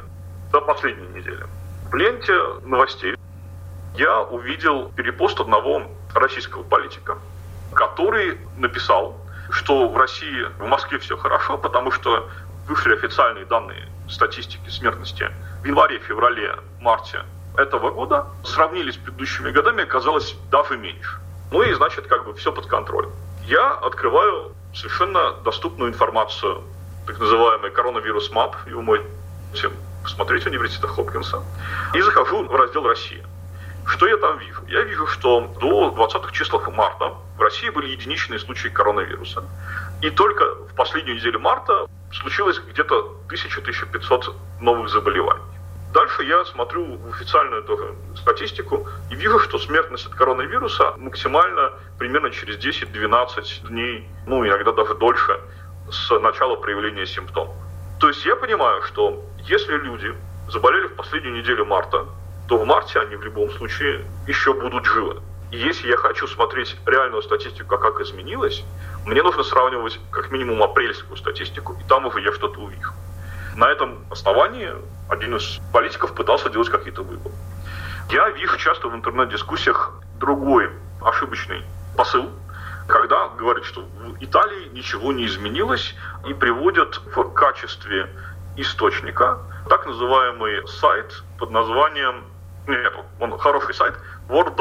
за 0.51 0.61
последнюю 0.61 1.11
неделю. 1.15 1.47
В 1.91 1.95
ленте 1.95 2.35
новостей 2.63 3.17
я 3.97 4.23
увидел 4.23 4.91
перепост 4.93 5.39
одного 5.41 5.83
российского 6.15 6.63
политика, 6.63 7.19
который 7.75 8.39
написал, 8.57 9.21
что 9.51 9.89
в 9.89 9.97
России, 9.97 10.47
в 10.59 10.67
Москве 10.67 10.99
все 10.99 11.17
хорошо, 11.17 11.59
потому 11.59 11.91
что 11.91 12.29
вышли 12.67 12.95
официальные 12.95 13.45
данные 13.45 13.89
статистики 14.09 14.71
смертности 14.71 15.31
в 15.63 15.65
январе, 15.65 15.99
феврале, 16.01 16.57
марте 16.81 17.23
этого 17.57 17.91
года, 17.91 18.27
сравнили 18.45 18.91
с 18.91 18.97
предыдущими 18.97 19.51
годами, 19.51 19.85
оказалось 19.85 20.35
даже 20.51 20.77
меньше. 20.77 21.19
Ну 21.53 21.63
и 21.63 21.73
значит, 21.75 22.07
как 22.07 22.25
бы 22.25 22.35
все 22.35 22.53
под 22.53 22.67
контролем. 22.67 23.13
Я 23.45 23.73
открываю 23.73 24.53
совершенно 24.75 25.33
доступную 25.45 25.91
информацию, 25.91 26.63
так 27.07 27.19
называемый 27.19 27.71
коронавирус 27.71 28.31
МАП, 28.33 28.57
его 28.67 28.83
можете 28.83 29.71
посмотреть 30.03 30.47
университета 30.47 30.89
Хопкинса, 30.89 31.43
и 31.95 32.01
захожу 32.01 32.45
в 32.45 32.55
раздел 32.57 32.87
«Россия». 32.87 33.25
Что 33.87 34.07
я 34.07 34.17
там 34.17 34.39
вижу? 34.39 34.63
Я 34.69 34.83
вижу, 34.83 35.07
что 35.07 35.53
до 35.61 35.95
20-х 35.97 36.33
числах 36.33 36.69
марта 36.73 37.15
в 37.37 37.41
России 37.41 37.69
были 37.69 37.89
единичные 37.89 38.39
случаи 38.39 38.69
коронавируса. 38.69 39.45
И 40.01 40.11
только 40.11 40.55
в 40.55 40.75
последнюю 40.75 41.17
неделю 41.17 41.41
марта 41.41 41.87
случилось 42.13 42.61
где-то 42.61 43.17
1000-1500 43.29 44.35
новых 44.61 44.89
заболеваний. 44.89 45.43
Дальше 45.93 46.25
я 46.25 46.45
смотрю 46.47 46.97
в 46.97 47.09
официальную 47.15 47.65
тоже 47.65 47.95
статистику 48.17 48.89
и 49.11 49.15
вижу, 49.15 49.39
что 49.39 49.59
смертность 49.59 50.07
от 50.07 50.15
коронавируса 50.15 50.95
максимально 50.97 51.73
примерно 51.99 52.31
через 52.31 52.57
10-12 52.57 53.69
дней, 53.69 54.09
ну 54.27 54.47
иногда 54.47 54.73
даже 54.73 54.95
дольше, 54.95 55.39
с 55.91 56.19
начала 56.21 56.57
проявления 56.57 57.05
симптомов. 57.05 57.55
То 58.01 58.09
есть 58.09 58.25
я 58.25 58.37
понимаю, 58.37 58.83
что 58.83 59.23
если 59.41 59.77
люди 59.77 60.15
заболели 60.49 60.87
в 60.87 60.95
последнюю 60.95 61.37
неделю 61.37 61.67
марта, 61.67 62.07
то 62.49 62.57
в 62.57 62.67
марте 62.67 62.99
они 62.99 63.17
в 63.17 63.23
любом 63.23 63.51
случае 63.51 64.05
еще 64.27 64.55
будут 64.55 64.87
живы. 64.87 65.21
И 65.51 65.59
если 65.59 65.89
я 65.89 65.99
хочу 65.99 66.27
смотреть 66.27 66.75
реальную 66.87 67.23
статистику, 67.23 67.77
как 67.77 68.01
изменилось, 68.01 68.65
мне 69.05 69.23
нужно 69.23 69.43
сравнивать 69.43 69.99
как 70.11 70.31
минимум 70.31 70.63
апрельскую 70.63 71.17
статистику, 71.17 71.75
и 71.75 71.89
там 71.89 72.07
уже 72.07 72.21
я 72.21 72.33
что-то 72.33 72.61
увижу. 72.61 72.93
На 73.57 73.71
этом 73.71 74.05
основании 74.11 74.71
один 75.09 75.37
из 75.37 75.61
политиков 75.73 76.15
пытался 76.15 76.49
делать 76.51 76.69
какие-то 76.71 77.03
выводы. 77.03 77.35
Я 78.11 78.29
вижу 78.31 78.57
часто 78.59 78.89
в 78.89 78.95
интернет-дискуссиях 78.95 79.93
другой 80.19 80.71
ошибочный 81.01 81.63
посыл, 81.97 82.31
когда 82.89 83.29
говорят, 83.29 83.65
что 83.65 83.83
в 83.83 84.17
Италии 84.21 84.69
ничего 84.73 85.13
не 85.13 85.27
изменилось 85.27 85.95
и 86.27 86.35
приводят 86.35 87.01
в 87.15 87.33
качестве 87.33 88.09
источника 88.57 89.39
так 89.69 89.87
называемый 89.87 90.67
сайт 90.67 91.23
под 91.39 91.51
названием 91.51 92.25
нет, 92.67 92.93
он 93.19 93.37
хороший 93.39 93.75
сайт, 93.75 93.95
World 94.29 94.57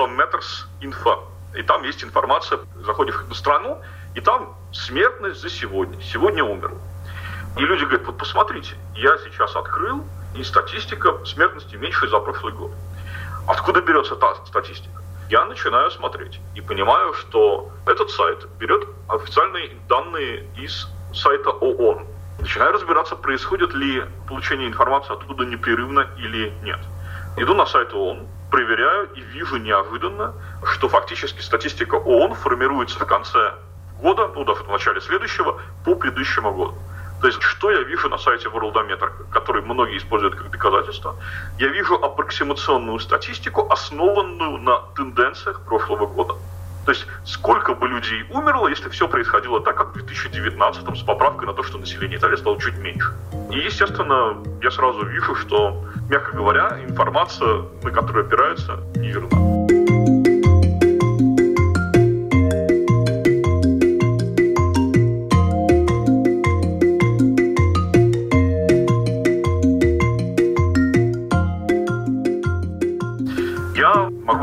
Info. 0.82 1.20
И 1.56 1.64
там 1.64 1.84
есть 1.84 2.04
информация, 2.04 2.60
заходишь 2.86 3.16
в 3.16 3.34
страну, 3.36 3.82
и 4.16 4.22
там 4.22 4.56
смертность 4.72 5.42
за 5.42 5.50
сегодня. 5.50 6.02
Сегодня 6.02 6.44
умер. 6.44 6.74
И 7.58 7.62
люди 7.62 7.84
говорят, 7.84 8.06
вот 8.06 8.18
посмотрите, 8.18 8.76
я 8.96 9.18
сейчас 9.20 9.56
открыл, 9.56 10.06
и 10.36 10.44
статистика 10.44 11.26
смертности 11.26 11.76
меньше 11.76 12.08
за 12.08 12.20
прошлый 12.20 12.54
год. 12.54 12.72
Откуда 13.48 13.82
берется 13.82 14.16
та 14.16 14.36
статистика? 14.46 15.02
Я 15.30 15.46
начинаю 15.46 15.92
смотреть 15.92 16.40
и 16.56 16.62
понимаю, 16.62 17.14
что 17.14 17.70
этот 17.86 18.10
сайт 18.12 18.48
берет 18.60 18.88
официальные 19.08 19.72
данные 19.88 20.46
из 20.58 20.88
сайта 21.14 21.50
ООН. 21.50 22.06
Начинаю 22.40 22.74
разбираться, 22.74 23.16
происходит 23.16 23.74
ли 23.74 24.04
получение 24.28 24.68
информации 24.68 25.14
оттуда 25.14 25.46
непрерывно 25.46 26.08
или 26.18 26.54
нет. 26.64 26.80
Иду 27.38 27.54
на 27.54 27.66
сайт 27.66 27.94
ООН, 27.94 28.28
проверяю 28.50 29.10
и 29.14 29.22
вижу 29.22 29.58
неожиданно, 29.58 30.34
что 30.66 30.90
фактически 30.90 31.42
статистика 31.42 31.96
ООН 31.96 32.36
формируется 32.36 33.00
в 33.00 33.06
конце 33.06 33.54
года, 34.02 34.30
ну 34.36 34.44
даже 34.44 34.64
в 34.64 34.70
начале 34.70 35.02
следующего, 35.02 35.62
по 35.86 35.96
предыдущему 35.96 36.54
году. 36.54 36.76
То 37.22 37.28
есть, 37.28 37.42
что 37.44 37.70
я 37.70 37.82
вижу 37.84 38.10
на 38.10 38.18
сайте 38.18 38.48
Worldometer, 38.48 39.12
который 39.32 39.62
многие 39.62 39.98
используют 39.98 40.36
как 40.36 40.50
доказательство? 40.50 41.16
Я 41.60 41.68
вижу 41.68 41.94
аппроксимационную 41.94 43.00
статистику, 43.00 43.68
основанную 43.70 44.58
на 44.58 44.80
тенденциях 44.96 45.62
прошлого 45.62 46.08
года. 46.08 46.34
То 46.86 46.92
есть, 46.92 47.06
сколько 47.26 47.76
бы 47.76 47.88
людей 47.88 48.26
умерло, 48.32 48.68
если 48.68 48.90
все 48.90 49.08
происходило 49.08 49.62
так, 49.62 49.76
как 49.76 49.90
в 49.90 49.94
2019 49.94 50.98
с 50.98 51.04
поправкой 51.04 51.46
на 51.46 51.54
то, 51.54 51.62
что 51.62 51.78
население 51.78 52.18
Италии 52.18 52.38
стало 52.38 52.60
чуть 52.60 52.78
меньше. 52.80 53.14
И, 53.52 53.60
естественно, 53.60 54.38
я 54.64 54.72
сразу 54.72 55.06
вижу, 55.06 55.36
что, 55.36 55.84
мягко 56.10 56.36
говоря, 56.36 56.80
информация, 56.88 57.66
на 57.84 57.92
которую 57.92 58.26
опираются, 58.26 58.80
неверна. 58.96 59.61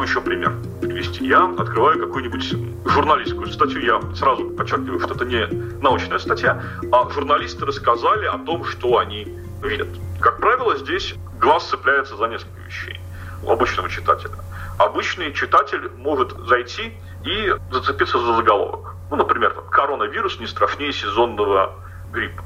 Еще 0.09 0.23
пример 0.23 0.55
привести. 0.81 1.27
Я 1.27 1.44
открываю 1.44 1.99
какую-нибудь 2.01 2.55
журналистскую 2.87 3.47
статью, 3.49 3.83
я 3.83 4.01
сразу 4.14 4.49
подчеркиваю, 4.51 5.01
что 5.01 5.14
это 5.14 5.27
не 5.27 5.47
научная 5.83 6.18
статья, 6.18 6.62
а 6.90 7.11
журналисты 7.11 7.66
рассказали 7.66 8.25
о 8.25 8.38
том, 8.38 8.64
что 8.64 8.99
они 8.99 9.29
видят. 9.62 9.88
Как 10.21 10.40
правило, 10.40 10.79
здесь 10.79 11.14
глаз 11.38 11.68
цепляется 11.68 12.16
за 12.16 12.27
несколько 12.27 12.59
вещей 12.66 12.99
у 13.42 13.51
обычного 13.51 13.90
читателя. 13.90 14.33
Обычный 14.79 15.35
читатель 15.35 15.90
может 15.99 16.33
зайти 16.47 16.94
и 17.25 17.55
зацепиться 17.71 18.18
за 18.18 18.35
заголовок. 18.35 18.94
Ну, 19.11 19.16
например, 19.16 19.53
там, 19.53 19.68
коронавирус 19.68 20.40
не 20.40 20.47
страшнее 20.47 20.92
сезонного 20.92 21.75
гриппа. 22.12 22.42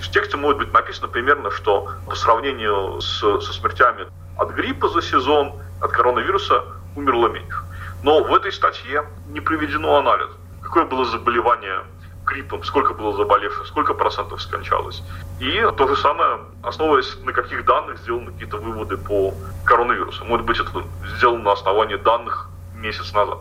В 0.00 0.10
тексте 0.10 0.38
может 0.38 0.58
быть 0.58 0.72
написано 0.72 1.08
примерно, 1.08 1.50
что 1.50 1.90
по 2.06 2.14
сравнению 2.14 3.00
с, 3.02 3.18
со 3.18 3.52
смертями 3.52 4.06
от 4.38 4.52
гриппа 4.52 4.88
за 4.88 5.02
сезон, 5.02 5.52
от 5.80 5.90
коронавируса 5.92 6.64
умерло 6.98 7.28
меньше. 7.28 7.58
Но 8.02 8.22
в 8.22 8.34
этой 8.34 8.52
статье 8.52 9.04
не 9.28 9.40
приведено 9.40 9.96
анализ. 9.96 10.28
Какое 10.62 10.84
было 10.84 11.04
заболевание 11.04 11.82
гриппом, 12.26 12.62
сколько 12.62 12.92
было 12.92 13.16
заболевших, 13.16 13.66
сколько 13.66 13.94
процентов 13.94 14.42
скончалось. 14.42 15.02
И 15.40 15.66
то 15.76 15.88
же 15.88 15.96
самое, 15.96 16.40
основываясь 16.62 17.16
на 17.24 17.32
каких 17.32 17.64
данных 17.64 17.98
сделаны 17.98 18.32
какие-то 18.32 18.58
выводы 18.58 18.98
по 18.98 19.32
коронавирусу. 19.64 20.24
Может 20.24 20.44
быть, 20.44 20.60
это 20.60 20.70
сделано 21.16 21.44
на 21.44 21.52
основании 21.52 21.96
данных 21.96 22.50
месяц 22.74 23.12
назад. 23.14 23.38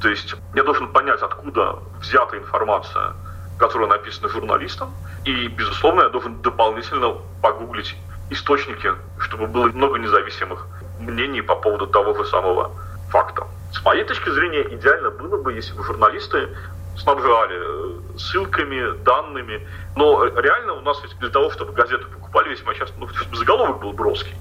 То 0.00 0.08
есть 0.08 0.34
я 0.54 0.62
должен 0.62 0.88
понять, 0.88 1.20
откуда 1.20 1.78
взята 2.00 2.38
информация, 2.38 3.12
которая 3.58 3.88
написана 3.88 4.28
журналистом, 4.28 4.90
и, 5.24 5.48
безусловно, 5.48 6.02
я 6.02 6.08
должен 6.08 6.40
дополнительно 6.40 7.16
погуглить 7.42 7.94
источники, 8.30 8.90
чтобы 9.18 9.46
было 9.46 9.66
много 9.66 9.98
независимых 9.98 10.66
мнений 11.00 11.42
по 11.42 11.56
поводу 11.56 11.86
того 11.86 12.14
же 12.14 12.24
самого 12.26 12.70
факта. 13.10 13.46
С 13.72 13.84
моей 13.84 14.04
точки 14.04 14.30
зрения, 14.30 14.62
идеально 14.62 15.10
было 15.10 15.36
бы, 15.42 15.52
если 15.52 15.74
бы 15.74 15.84
журналисты 15.84 16.48
снабжали 16.96 17.56
э, 17.58 18.18
ссылками, 18.18 18.96
данными. 19.04 19.66
Но 19.96 20.24
реально 20.26 20.74
у 20.74 20.80
нас 20.80 21.00
ведь 21.02 21.18
для 21.18 21.28
того, 21.28 21.50
чтобы 21.50 21.72
газету 21.72 22.06
покупали 22.08 22.50
весьма 22.50 22.74
часто, 22.74 22.94
ну, 22.98 23.08
заголовок 23.32 23.80
был 23.80 23.92
броский. 23.92 24.34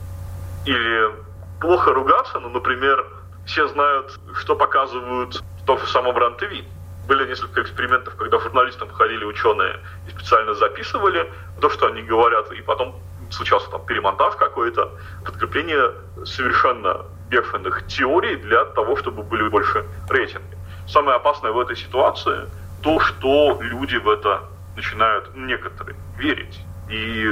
Или 0.65 1.11
плохо 1.59 1.93
ругаться, 1.93 2.39
ну, 2.39 2.49
например, 2.49 3.05
все 3.45 3.67
знают, 3.67 4.19
что 4.35 4.55
показывают 4.55 5.41
в 5.61 5.65
том 5.65 5.79
же 5.79 5.87
самом 5.87 6.15
РАН-ТВ. 6.17 6.65
Были 7.07 7.27
несколько 7.27 7.61
экспериментов, 7.61 8.15
когда 8.15 8.39
журналистам 8.39 8.89
ходили 8.89 9.25
ученые 9.25 9.79
и 10.07 10.11
специально 10.11 10.53
записывали 10.53 11.29
то, 11.59 11.69
что 11.69 11.87
они 11.87 12.01
говорят, 12.01 12.51
и 12.53 12.61
потом 12.61 12.95
случался 13.33 13.69
там 13.69 13.85
перемонтаж 13.85 14.35
какой-то, 14.35 14.91
подкрепление 15.25 15.91
совершенно 16.25 17.05
бешеных 17.29 17.85
теорий 17.87 18.35
для 18.37 18.65
того, 18.65 18.95
чтобы 18.95 19.23
были 19.23 19.49
больше 19.49 19.85
рейтинги. 20.09 20.57
Самое 20.87 21.17
опасное 21.17 21.51
в 21.51 21.59
этой 21.59 21.75
ситуации 21.75 22.49
то, 22.81 22.99
что 22.99 23.57
люди 23.61 23.95
в 23.95 24.09
это 24.09 24.43
начинают 24.75 25.35
некоторые 25.35 25.95
верить 26.17 26.59
и 26.89 27.29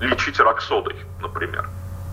лечить 0.00 0.38
рак 0.40 0.60
содой, 0.60 0.96
например. 1.20 1.68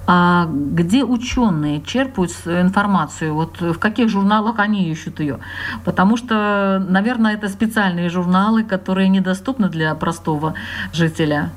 А 0.07 0.47
где 0.49 1.03
ученые 1.03 1.83
черпают 1.83 2.31
информацию? 2.45 3.35
Вот 3.35 3.61
в 3.61 3.77
каких 3.77 4.09
журналах 4.09 4.57
они 4.57 4.89
ищут 4.89 5.19
ее? 5.19 5.39
Потому 5.85 6.17
что, 6.17 6.83
наверное, 6.89 7.35
это 7.35 7.47
специальные 7.47 8.09
журналы, 8.09 8.63
которые 8.63 9.07
недоступны 9.07 9.69
для 9.69 9.93
простого 9.93 10.55
жителя. 10.91 11.51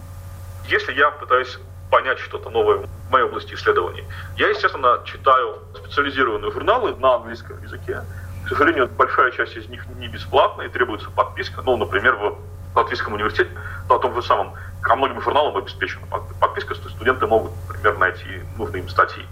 Если 0.68 0.92
я 0.92 1.10
пытаюсь 1.10 1.58
понять 1.92 2.18
что-то 2.20 2.48
новое 2.48 2.78
в 2.78 3.10
моей 3.10 3.26
области 3.26 3.52
исследований, 3.52 4.02
я, 4.38 4.48
естественно, 4.48 5.02
читаю 5.04 5.58
специализированные 5.76 6.50
журналы 6.50 6.96
на 6.96 7.16
английском 7.16 7.62
языке. 7.62 8.00
К 8.46 8.48
сожалению, 8.48 8.88
большая 8.88 9.30
часть 9.30 9.54
из 9.58 9.68
них 9.68 9.84
не 9.98 10.08
бесплатная 10.08 10.66
и 10.66 10.68
требуется 10.70 11.10
подписка. 11.10 11.60
Ну, 11.60 11.76
например, 11.76 12.14
в 12.16 12.38
Латвийском 12.74 13.12
университете, 13.12 13.50
на 13.90 13.98
том 13.98 14.14
же 14.14 14.22
самом, 14.22 14.54
ко 14.80 14.96
многим 14.96 15.20
журналам 15.20 15.54
обеспечена 15.58 16.06
подписка, 16.40 16.74
что 16.74 16.88
студенты 16.88 17.26
могут, 17.26 17.52
например, 17.68 17.98
найти 17.98 18.42
нужные 18.56 18.82
им 18.82 18.88
статьи. 18.88 19.26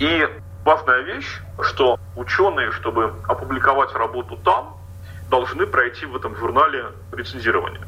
И 0.00 0.28
важная 0.64 1.02
вещь, 1.02 1.40
что 1.62 2.00
ученые, 2.16 2.72
чтобы 2.72 3.14
опубликовать 3.28 3.94
работу 3.94 4.36
там, 4.38 4.76
должны 5.30 5.66
пройти 5.66 6.04
в 6.04 6.16
этом 6.16 6.36
журнале 6.36 6.86
рецензирование. 7.12 7.82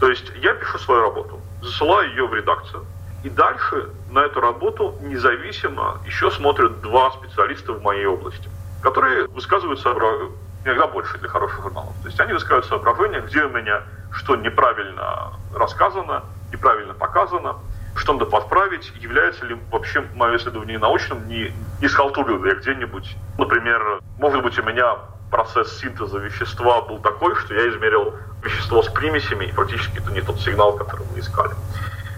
То 0.00 0.10
есть 0.10 0.30
я 0.42 0.52
пишу 0.52 0.78
свою 0.78 1.00
работу, 1.00 1.40
засылаю 1.62 2.10
ее 2.10 2.26
в 2.26 2.34
редакцию, 2.34 2.84
и 3.24 3.30
дальше 3.30 3.90
на 4.10 4.20
эту 4.20 4.40
работу 4.40 4.94
независимо 5.00 6.00
еще 6.06 6.30
смотрят 6.30 6.80
два 6.80 7.10
специалиста 7.10 7.72
в 7.72 7.82
моей 7.82 8.06
области, 8.06 8.48
которые 8.82 9.26
высказывают 9.28 9.80
соображения, 9.80 10.30
иногда 10.64 10.86
больше 10.86 11.18
для 11.18 11.28
хороших 11.28 11.62
журналов. 11.62 11.94
То 12.02 12.08
есть 12.08 12.20
они 12.20 12.32
высказывают 12.32 12.66
соображения, 12.66 13.20
где 13.20 13.44
у 13.44 13.48
меня 13.50 13.82
что 14.12 14.36
неправильно 14.36 15.32
рассказано, 15.54 16.24
неправильно 16.52 16.94
показано, 16.94 17.56
что 17.94 18.12
надо 18.12 18.26
подправить, 18.26 18.92
является 19.00 19.44
ли 19.44 19.56
вообще 19.70 20.04
мое 20.14 20.36
исследование 20.36 20.78
научным, 20.78 21.26
не, 21.28 21.52
не 21.80 21.88
схалтурил 21.88 22.44
я 22.44 22.54
где-нибудь. 22.54 23.16
Например, 23.38 24.00
может 24.18 24.42
быть, 24.42 24.58
у 24.58 24.62
меня 24.62 24.96
процесс 25.30 25.78
синтеза 25.78 26.18
вещества 26.18 26.80
был 26.82 26.98
такой, 27.00 27.34
что 27.36 27.54
я 27.54 27.68
измерил 27.68 28.14
вещество 28.42 28.82
с 28.82 28.88
примесями, 28.88 29.46
и 29.46 29.52
практически 29.52 29.98
это 29.98 30.12
не 30.12 30.20
тот 30.20 30.40
сигнал, 30.40 30.76
который 30.76 31.06
мы 31.12 31.18
искали. 31.18 31.54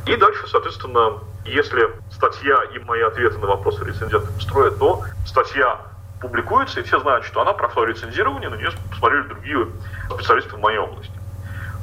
И 0.07 0.17
дальше, 0.17 0.47
соответственно, 0.49 1.19
если 1.45 1.91
статья 2.11 2.57
и 2.75 2.79
мои 2.81 3.03
ответы 3.03 3.39
на 3.39 3.47
вопросы 3.47 3.85
рецензентов 3.85 4.37
устроят, 4.37 4.79
то 4.79 5.05
статья 5.27 5.79
публикуется, 6.21 6.81
и 6.81 6.83
все 6.83 7.01
знают, 7.01 7.25
что 7.25 7.41
она 7.41 7.53
прошла 7.53 7.87
рецензирование, 7.87 8.51
на 8.51 8.57
нее 8.57 8.71
посмотрели 8.91 9.23
другие 9.23 9.69
специалисты 10.11 10.57
в 10.57 10.61
моей 10.61 10.79
области. 10.79 11.13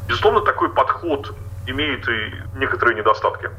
Безусловно, 0.07 0.41
такой 0.41 0.69
подход 0.69 1.33
имеет 1.65 2.07
и 2.07 2.33
некоторые 2.55 2.97
недостатки. 2.97 3.49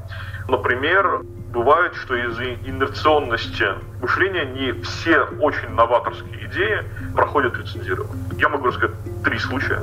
Например, 0.48 1.20
бывает, 1.52 1.94
что 1.94 2.14
из-за 2.16 2.54
инерционности 2.54 3.66
мышления 4.00 4.46
не 4.46 4.72
все 4.82 5.22
очень 5.40 5.68
новаторские 5.70 6.46
идеи 6.46 6.84
проходят 7.14 7.56
рецензирование. 7.56 8.24
Я 8.38 8.48
могу 8.48 8.66
рассказать 8.66 8.96
три 9.24 9.38
случая. 9.38 9.82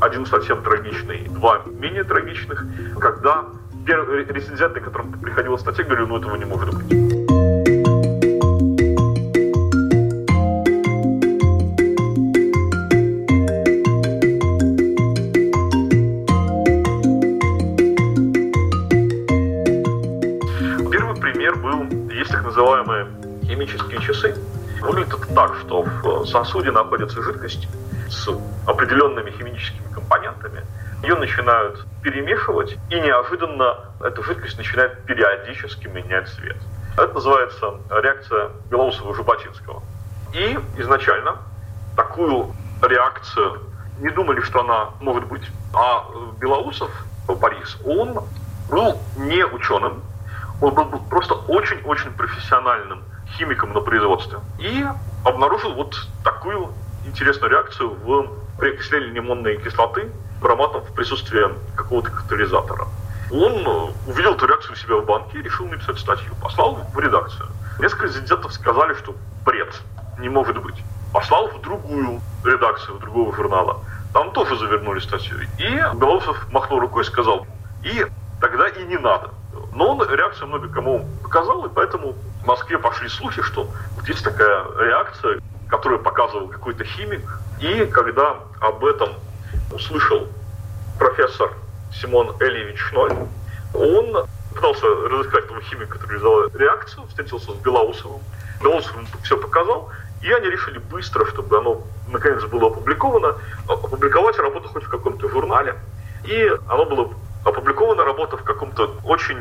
Один 0.00 0.24
совсем 0.26 0.62
трагичный, 0.62 1.28
два 1.28 1.62
менее 1.66 2.04
трагичных, 2.04 2.64
когда 3.00 3.46
первые 3.88 4.26
рецензенты, 4.26 4.80
к 4.80 4.84
которым 4.84 5.12
приходила 5.12 5.56
статья, 5.56 5.82
говорили, 5.82 6.06
ну 6.06 6.18
этого 6.18 6.36
не 6.36 6.44
может 6.44 6.74
быть. 6.74 7.08
называемые 22.42 23.06
химические 23.44 24.00
часы. 24.00 24.34
Выглядит 24.80 25.14
это 25.14 25.34
так, 25.34 25.56
что 25.60 25.82
в 25.82 26.26
сосуде 26.26 26.70
находится 26.70 27.22
жидкость 27.22 27.68
с 28.08 28.28
определенными 28.66 29.30
химическими 29.30 29.86
компонентами. 29.94 30.62
Ее 31.02 31.14
начинают 31.14 31.86
перемешивать, 32.02 32.76
и 32.90 33.00
неожиданно 33.00 33.76
эта 34.00 34.22
жидкость 34.22 34.58
начинает 34.58 35.04
периодически 35.04 35.86
менять 35.86 36.28
цвет. 36.28 36.56
Это 36.96 37.14
называется 37.14 37.74
реакция 37.90 38.50
Белоусова-Жаботинского. 38.70 39.82
И 40.32 40.58
изначально 40.76 41.38
такую 41.96 42.52
реакцию 42.82 43.60
не 44.00 44.10
думали, 44.10 44.40
что 44.40 44.60
она 44.60 44.90
может 45.00 45.26
быть. 45.26 45.48
А 45.72 46.04
Белоусов, 46.40 46.90
Борис, 47.28 47.78
он 47.84 48.18
был 48.68 49.00
не 49.16 49.44
ученым, 49.44 50.02
он 50.60 50.74
был 50.74 51.00
просто 51.08 51.34
очень-очень 51.34 52.12
профессиональным 52.12 53.04
химиком 53.36 53.72
на 53.72 53.80
производстве. 53.80 54.38
И 54.58 54.84
обнаружил 55.24 55.74
вот 55.74 55.94
такую 56.24 56.72
интересную 57.06 57.50
реакцию 57.52 57.90
в 57.90 58.28
при 58.58 58.74
окислении 58.74 59.10
лимонной 59.10 59.58
кислоты 59.58 60.10
ароматом 60.44 60.82
в 60.82 60.92
присутствии 60.94 61.42
какого-то 61.76 62.10
катализатора. 62.10 62.86
Он 63.30 63.52
э, 63.52 64.10
увидел 64.10 64.34
эту 64.34 64.46
реакцию 64.46 64.72
у 64.72 64.76
себя 64.76 64.96
в 64.96 65.04
банке 65.04 65.38
и 65.38 65.42
решил 65.42 65.66
написать 65.66 65.98
статью. 65.98 66.32
Послал 66.40 66.78
в 66.92 66.98
редакцию. 66.98 67.48
Несколько 67.78 68.06
резидентов 68.06 68.52
сказали, 68.52 68.94
что 68.94 69.14
бред, 69.44 69.74
не 70.18 70.28
может 70.28 70.60
быть. 70.62 70.76
Послал 71.12 71.48
в 71.48 71.60
другую 71.60 72.20
редакцию, 72.44 72.96
в 72.96 73.00
другого 73.00 73.34
журнала. 73.34 73.80
Там 74.12 74.32
тоже 74.32 74.56
завернули 74.56 75.00
статью. 75.00 75.36
И 75.58 75.96
Белоусов 75.96 76.50
махнул 76.50 76.80
рукой 76.80 77.02
и 77.02 77.06
сказал, 77.06 77.46
и 77.84 78.06
тогда 78.40 78.68
и 78.68 78.84
не 78.84 78.96
надо. 78.96 79.30
Но 79.74 79.94
он 79.94 80.10
реакцию 80.10 80.48
много 80.48 80.68
кому 80.68 81.06
показал, 81.22 81.66
и 81.66 81.68
поэтому 81.68 82.14
в 82.42 82.46
Москве 82.46 82.78
пошли 82.78 83.08
слухи, 83.08 83.42
что 83.42 83.68
вот 83.96 84.08
есть 84.08 84.24
такая 84.24 84.64
реакция, 84.78 85.40
которую 85.68 86.02
показывал 86.02 86.48
какой-то 86.48 86.84
химик. 86.84 87.40
И 87.60 87.84
когда 87.86 88.36
об 88.60 88.84
этом 88.84 89.10
услышал 89.72 90.28
профессор 90.98 91.52
Симон 91.92 92.34
Эльевич 92.40 92.78
Шноль, 92.78 93.12
он 93.74 94.26
пытался 94.54 94.86
разыскать 94.86 95.44
этого 95.44 95.60
химика, 95.62 95.98
который 95.98 96.12
реализовал 96.12 96.48
реакцию, 96.54 97.06
встретился 97.06 97.52
с 97.52 97.56
Белоусовым. 97.56 98.20
Белоусов 98.60 98.96
ему 98.96 99.06
все 99.22 99.36
показал, 99.36 99.90
и 100.22 100.32
они 100.32 100.50
решили 100.50 100.78
быстро, 100.78 101.26
чтобы 101.26 101.58
оно 101.58 101.82
наконец 102.08 102.42
было 102.44 102.68
опубликовано, 102.68 103.36
опубликовать 103.68 104.38
работу 104.38 104.68
хоть 104.68 104.84
в 104.84 104.88
каком-то 104.88 105.28
журнале. 105.28 105.76
И 106.24 106.52
оно 106.68 106.84
было 106.86 107.12
опубликована 107.44 108.04
работа 108.04 108.36
в 108.36 108.42
каком-то 108.42 108.96
очень 109.04 109.38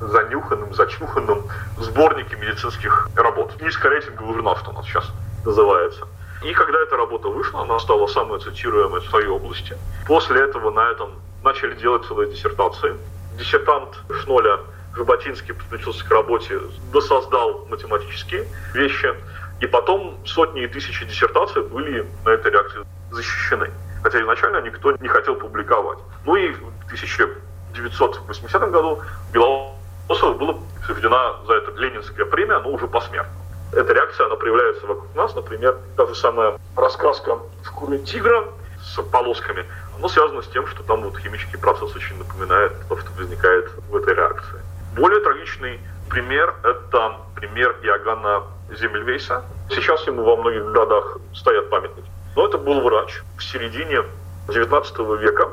занюханным, 0.00 0.74
зачуханном 0.74 1.42
сборнике 1.78 2.36
медицинских 2.36 3.08
работ. 3.16 3.60
Низкорейтинговый 3.60 4.34
журнал, 4.34 4.56
что 4.56 4.70
у 4.70 4.74
нас 4.74 4.86
сейчас 4.86 5.10
называется. 5.44 6.06
И 6.44 6.52
когда 6.52 6.78
эта 6.82 6.96
работа 6.98 7.28
вышла, 7.28 7.62
она 7.62 7.78
стала 7.78 8.06
самой 8.06 8.38
цитируемой 8.38 9.00
в 9.00 9.04
своей 9.06 9.28
области. 9.28 9.78
После 10.06 10.42
этого 10.42 10.70
на 10.70 10.90
этом 10.90 11.12
начали 11.42 11.74
делать 11.74 12.04
целые 12.04 12.30
диссертации. 12.30 12.94
Диссертант 13.38 13.98
Шноля 14.20 14.60
Жаботинский 14.94 15.54
подключился 15.54 16.04
к 16.04 16.10
работе, 16.10 16.60
досоздал 16.92 17.66
математические 17.70 18.46
вещи. 18.74 19.14
И 19.60 19.66
потом 19.66 20.18
сотни 20.26 20.64
и 20.64 20.66
тысячи 20.66 21.06
диссертаций 21.06 21.62
были 21.62 22.06
на 22.26 22.30
этой 22.30 22.52
реакции 22.52 22.84
защищены. 23.10 23.70
Хотя 24.02 24.20
изначально 24.20 24.60
никто 24.60 24.92
не 24.92 25.08
хотел 25.08 25.36
публиковать. 25.36 25.98
Ну 26.26 26.36
и 26.36 26.52
в 26.52 26.84
1980 26.86 28.70
году 28.70 29.00
Белоусову 29.32 30.34
была 30.34 30.56
присуждена 30.76 31.36
за 31.46 31.54
это 31.54 31.70
Ленинская 31.80 32.26
премия, 32.26 32.58
но 32.58 32.70
уже 32.70 32.86
посмертно. 32.86 33.43
Эта 33.76 33.92
реакция, 33.92 34.26
она 34.26 34.36
проявляется 34.36 34.86
вокруг 34.86 35.14
нас, 35.14 35.34
например, 35.34 35.76
та 35.96 36.06
же 36.06 36.14
самая 36.14 36.58
раскраска 36.76 37.38
шкуры 37.64 37.98
тигра 37.98 38.44
с 38.82 39.02
полосками, 39.02 39.64
она 39.98 40.08
связана 40.08 40.42
с 40.42 40.48
тем, 40.48 40.66
что 40.66 40.82
там 40.82 41.02
вот 41.02 41.18
химический 41.18 41.58
процесс 41.58 41.94
очень 41.94 42.16
напоминает 42.18 42.72
то, 42.88 42.96
что 42.98 43.10
возникает 43.16 43.70
в 43.90 43.96
этой 43.96 44.14
реакции. 44.14 44.60
Более 44.96 45.20
трагичный 45.20 45.80
пример– 46.08 46.54
это 46.62 47.16
пример 47.34 47.76
Иоганна 47.82 48.42
Земельвейса. 48.78 49.44
Сейчас 49.70 50.06
ему 50.06 50.22
во 50.22 50.36
многих 50.36 50.64
городах 50.66 51.18
стоят 51.34 51.70
памятники. 51.70 52.08
Но 52.36 52.46
это 52.46 52.58
был 52.58 52.80
врач 52.80 53.22
в 53.36 53.42
середине 53.42 54.02
XIX 54.48 55.18
века, 55.18 55.48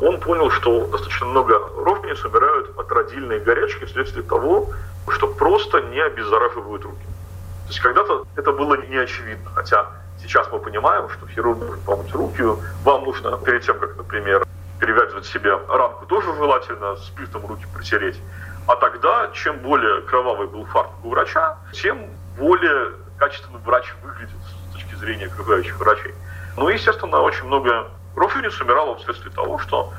он 0.00 0.18
понял, 0.18 0.50
что 0.50 0.86
достаточно 0.86 1.26
много 1.26 1.60
рожениц 1.76 2.24
умирают 2.24 2.76
от 2.76 2.90
родильной 2.90 3.38
горячки 3.38 3.84
вследствие 3.84 4.24
того, 4.24 4.70
что 5.08 5.28
просто 5.28 5.80
не 5.80 6.00
обеззараживают 6.00 6.84
руки. 6.84 7.04
То 7.64 7.68
есть 7.68 7.80
когда-то 7.80 8.26
это 8.36 8.52
было 8.52 8.74
не 8.86 8.96
очевидно, 8.96 9.50
хотя 9.54 9.86
сейчас 10.20 10.48
мы 10.50 10.58
понимаем, 10.58 11.08
что 11.08 11.26
хирург 11.26 11.58
должен 11.58 11.80
помыть 11.80 12.14
руки, 12.14 12.42
вам 12.84 13.04
нужно 13.04 13.38
перед 13.38 13.62
тем, 13.62 13.78
как, 13.78 13.96
например, 13.96 14.44
перевязывать 14.78 15.26
себе 15.26 15.56
ранку, 15.68 16.06
тоже 16.06 16.34
желательно 16.34 16.96
спиртом 16.96 17.46
руки 17.46 17.64
протереть. 17.72 18.18
А 18.66 18.76
тогда, 18.76 19.30
чем 19.32 19.58
более 19.58 20.02
кровавый 20.02 20.46
был 20.46 20.64
фартук 20.66 21.04
у 21.04 21.10
врача, 21.10 21.58
тем 21.72 22.06
более 22.38 22.92
качественно 23.18 23.58
врач 23.58 23.92
выглядит 24.02 24.36
с 24.70 24.72
точки 24.74 24.94
зрения 24.96 25.26
окружающих 25.26 25.78
врачей. 25.78 26.14
Ну 26.56 26.68
и, 26.68 26.74
естественно, 26.74 27.20
очень 27.20 27.44
много 27.46 27.88
Рожениц 28.16 28.60
умирало 28.60 28.96
вследствие 28.96 29.32
того, 29.32 29.58
что 29.58 29.92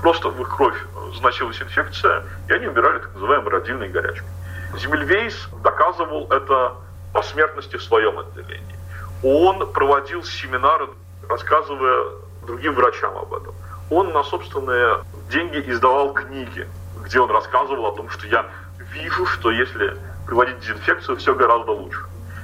просто 0.00 0.28
в 0.28 0.40
их 0.40 0.54
кровь 0.54 0.76
заносилась 1.16 1.60
инфекция, 1.62 2.24
и 2.48 2.52
они 2.52 2.66
умирали 2.66 2.98
так 2.98 3.14
называемой 3.14 3.50
родильной 3.50 3.88
горячкой. 3.88 4.28
Земельвейс 4.76 5.48
доказывал 5.62 6.30
это 6.30 6.74
по 7.14 7.22
смертности 7.22 7.76
в 7.76 7.82
своем 7.82 8.18
отделении. 8.18 8.76
Он 9.22 9.72
проводил 9.72 10.24
семинары, 10.24 10.88
рассказывая 11.28 12.10
другим 12.44 12.74
врачам 12.74 13.16
об 13.16 13.32
этом. 13.32 13.54
Он 13.88 14.12
на 14.12 14.24
собственные 14.24 14.98
деньги 15.30 15.62
издавал 15.70 16.12
книги, 16.12 16.68
где 17.04 17.20
он 17.20 17.30
рассказывал 17.30 17.86
о 17.86 17.92
том, 17.92 18.10
что 18.10 18.26
я 18.26 18.46
вижу, 18.92 19.24
что 19.26 19.52
если 19.52 19.96
проводить 20.26 20.58
дезинфекцию, 20.60 21.16
все 21.16 21.34
гораздо 21.34 21.70
лучше. 21.70 22.00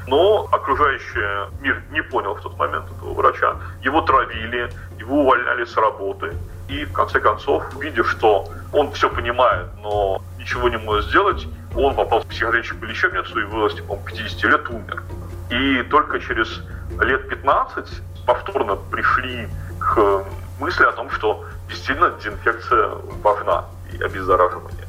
Но 0.06 0.48
окружающий 0.52 1.50
мир 1.60 1.82
не 1.90 2.02
понял 2.02 2.34
в 2.34 2.40
тот 2.40 2.56
момент 2.56 2.86
этого 2.96 3.12
врача. 3.12 3.56
Его 3.82 4.02
травили, 4.02 4.70
его 4.98 5.22
увольняли 5.22 5.64
с 5.64 5.76
работы. 5.76 6.32
И 6.68 6.84
в 6.84 6.92
конце 6.92 7.18
концов, 7.18 7.64
видя, 7.80 8.04
что 8.04 8.48
он 8.72 8.92
все 8.92 9.10
понимает, 9.10 9.66
но 9.82 10.22
ничего 10.38 10.68
не 10.68 10.78
может 10.78 11.06
сделать, 11.06 11.46
он 11.74 11.94
попал 11.94 12.20
в 12.20 12.26
психиатрическую 12.26 12.88
лечебницу 12.88 13.38
и 13.40 13.44
в 13.44 13.50
возрасте, 13.50 13.82
по 13.82 13.96
50 13.96 14.44
лет 14.44 14.68
умер. 14.68 15.02
И 15.50 15.82
только 15.84 16.20
через 16.20 16.62
лет 17.00 17.28
15 17.28 17.86
повторно 18.26 18.76
пришли 18.76 19.48
к 19.78 20.24
мысли 20.58 20.84
о 20.84 20.92
том, 20.92 21.10
что 21.10 21.44
действительно 21.68 22.10
дезинфекция 22.10 22.90
важна 23.22 23.64
и 23.92 24.02
обеззараживание. 24.02 24.86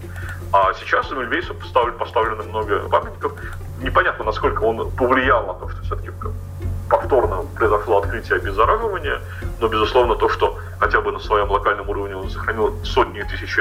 А 0.54 0.74
сейчас 0.74 1.12
у 1.12 1.22
Эльвейса 1.22 1.54
поставлено, 1.54 1.98
поставлено 1.98 2.44
много 2.44 2.90
памятников. 2.90 3.34
Непонятно, 3.82 4.26
насколько 4.26 4.64
он 4.64 4.92
повлиял 4.92 5.48
на 5.48 5.54
то, 5.54 5.70
что 5.70 5.82
все-таки 5.84 6.12
повторно 6.90 7.44
произошло 7.56 8.00
открытие 8.00 8.38
обеззараживания, 8.38 9.22
но, 9.60 9.68
безусловно, 9.70 10.16
то, 10.16 10.28
что 10.28 10.60
хотя 10.82 11.00
бы 11.00 11.12
на 11.12 11.20
своем 11.20 11.50
локальном 11.52 11.88
уровне 11.90 12.16
он 12.16 12.30
сохранил 12.30 12.74
сотни 12.84 13.22
тысяч 13.22 13.56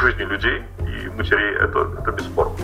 жизней 0.00 0.24
людей 0.24 0.64
и 0.80 1.08
матерей, 1.10 1.54
это, 1.54 1.88
это 2.00 2.10
бесспорно. 2.10 2.56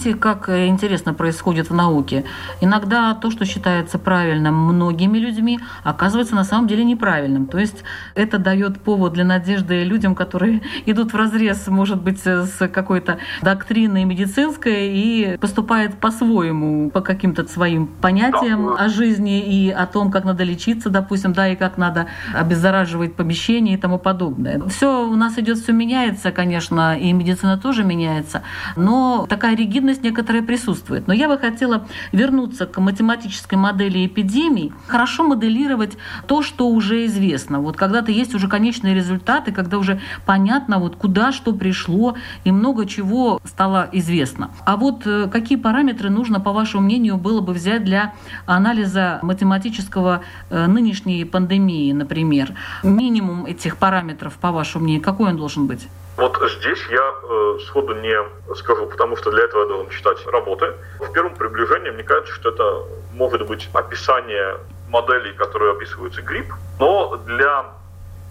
Видите, 0.00 0.18
как 0.18 0.48
э, 0.48 0.66
интересно 0.66 1.14
происходит 1.14 1.70
в 1.70 1.74
науке. 1.74 2.24
Иногда 2.60 3.14
то, 3.14 3.30
что 3.30 3.44
считается 3.44 3.98
правильным 3.98 4.54
многими 4.54 5.18
людьми, 5.18 5.60
оказывается 5.84 6.34
на 6.34 6.44
самом 6.44 6.68
деле 6.68 6.84
неправильным. 6.84 7.46
То 7.46 7.58
есть 7.58 7.84
это 8.14 8.38
дает 8.38 8.80
повод 8.80 9.12
для 9.12 9.24
надежды 9.24 9.84
людям, 9.84 10.14
которые 10.14 10.62
идут 10.86 11.12
в 11.12 11.16
разрез, 11.16 11.66
может 11.68 12.02
быть, 12.02 12.20
с 12.20 12.68
какой-то 12.68 13.18
доктриной 13.42 14.04
медицинской 14.04 14.88
и 14.88 15.36
поступают 15.40 15.94
по-своему, 15.94 16.90
по 16.90 17.00
каким-то 17.00 17.46
своим 17.48 17.86
понятиям 17.86 18.74
о 18.78 18.88
жизни 18.88 19.40
и 19.40 19.70
о 19.70 19.86
том, 19.86 20.10
как 20.10 20.24
надо 20.24 20.44
лечиться, 20.44 20.90
допустим, 20.90 21.32
да, 21.32 21.48
и 21.48 21.56
как 21.56 21.78
надо 21.78 22.06
обеззараживать 22.34 23.14
помещение 23.14 23.74
и 23.74 23.76
тому 23.76 23.98
подобное. 23.98 24.60
Все 24.68 25.06
у 25.06 25.16
нас 25.16 25.38
идет, 25.38 25.58
все 25.58 25.72
меняется, 25.72 26.32
конечно, 26.32 26.96
и 26.98 27.12
медицина 27.12 27.58
тоже 27.58 27.84
меняется, 27.84 28.42
но 28.76 29.26
такая 29.28 29.56
ригидность 29.56 29.89
эффективность 29.90 30.02
некоторая 30.02 30.42
присутствует. 30.42 31.06
Но 31.06 31.14
я 31.14 31.28
бы 31.28 31.38
хотела 31.38 31.86
вернуться 32.12 32.66
к 32.66 32.80
математической 32.80 33.56
модели 33.56 34.06
эпидемий, 34.06 34.72
хорошо 34.86 35.24
моделировать 35.24 35.96
то, 36.26 36.42
что 36.42 36.68
уже 36.68 37.06
известно. 37.06 37.60
Вот 37.60 37.76
когда-то 37.76 38.12
есть 38.12 38.34
уже 38.34 38.48
конечные 38.48 38.94
результаты, 38.94 39.52
когда 39.52 39.78
уже 39.78 40.00
понятно, 40.26 40.78
вот 40.78 40.96
куда 40.96 41.32
что 41.32 41.52
пришло 41.52 42.16
и 42.44 42.52
много 42.52 42.86
чего 42.86 43.40
стало 43.44 43.88
известно. 43.92 44.50
А 44.64 44.76
вот 44.76 45.06
э, 45.06 45.28
какие 45.28 45.58
параметры 45.58 46.10
нужно, 46.10 46.40
по 46.40 46.52
вашему 46.52 46.84
мнению, 46.84 47.16
было 47.16 47.40
бы 47.40 47.52
взять 47.52 47.84
для 47.84 48.12
анализа 48.46 49.18
математического 49.22 50.20
э, 50.50 50.66
нынешней 50.66 51.24
пандемии, 51.24 51.92
например? 51.92 52.54
Минимум 52.82 53.46
этих 53.46 53.76
параметров, 53.76 54.34
по 54.40 54.50
вашему 54.50 54.84
мнению, 54.84 55.02
какой 55.02 55.30
он 55.30 55.36
должен 55.36 55.66
быть? 55.66 55.88
Вот 56.20 56.36
здесь 56.50 56.78
я 56.90 57.14
э, 57.22 57.58
сходу 57.66 57.94
не 57.94 58.14
скажу, 58.54 58.84
потому 58.84 59.16
что 59.16 59.30
для 59.30 59.44
этого 59.44 59.62
я 59.62 59.68
должен 59.68 59.88
читать 59.88 60.18
работы. 60.26 60.74
В 60.98 61.10
первом 61.12 61.34
приближении 61.34 61.88
мне 61.88 62.02
кажется, 62.02 62.34
что 62.34 62.50
это 62.50 62.84
может 63.14 63.46
быть 63.46 63.70
описание 63.72 64.58
моделей, 64.90 65.32
которые 65.32 65.72
описываются 65.72 66.20
грипп, 66.20 66.52
но 66.78 67.16
для 67.24 67.72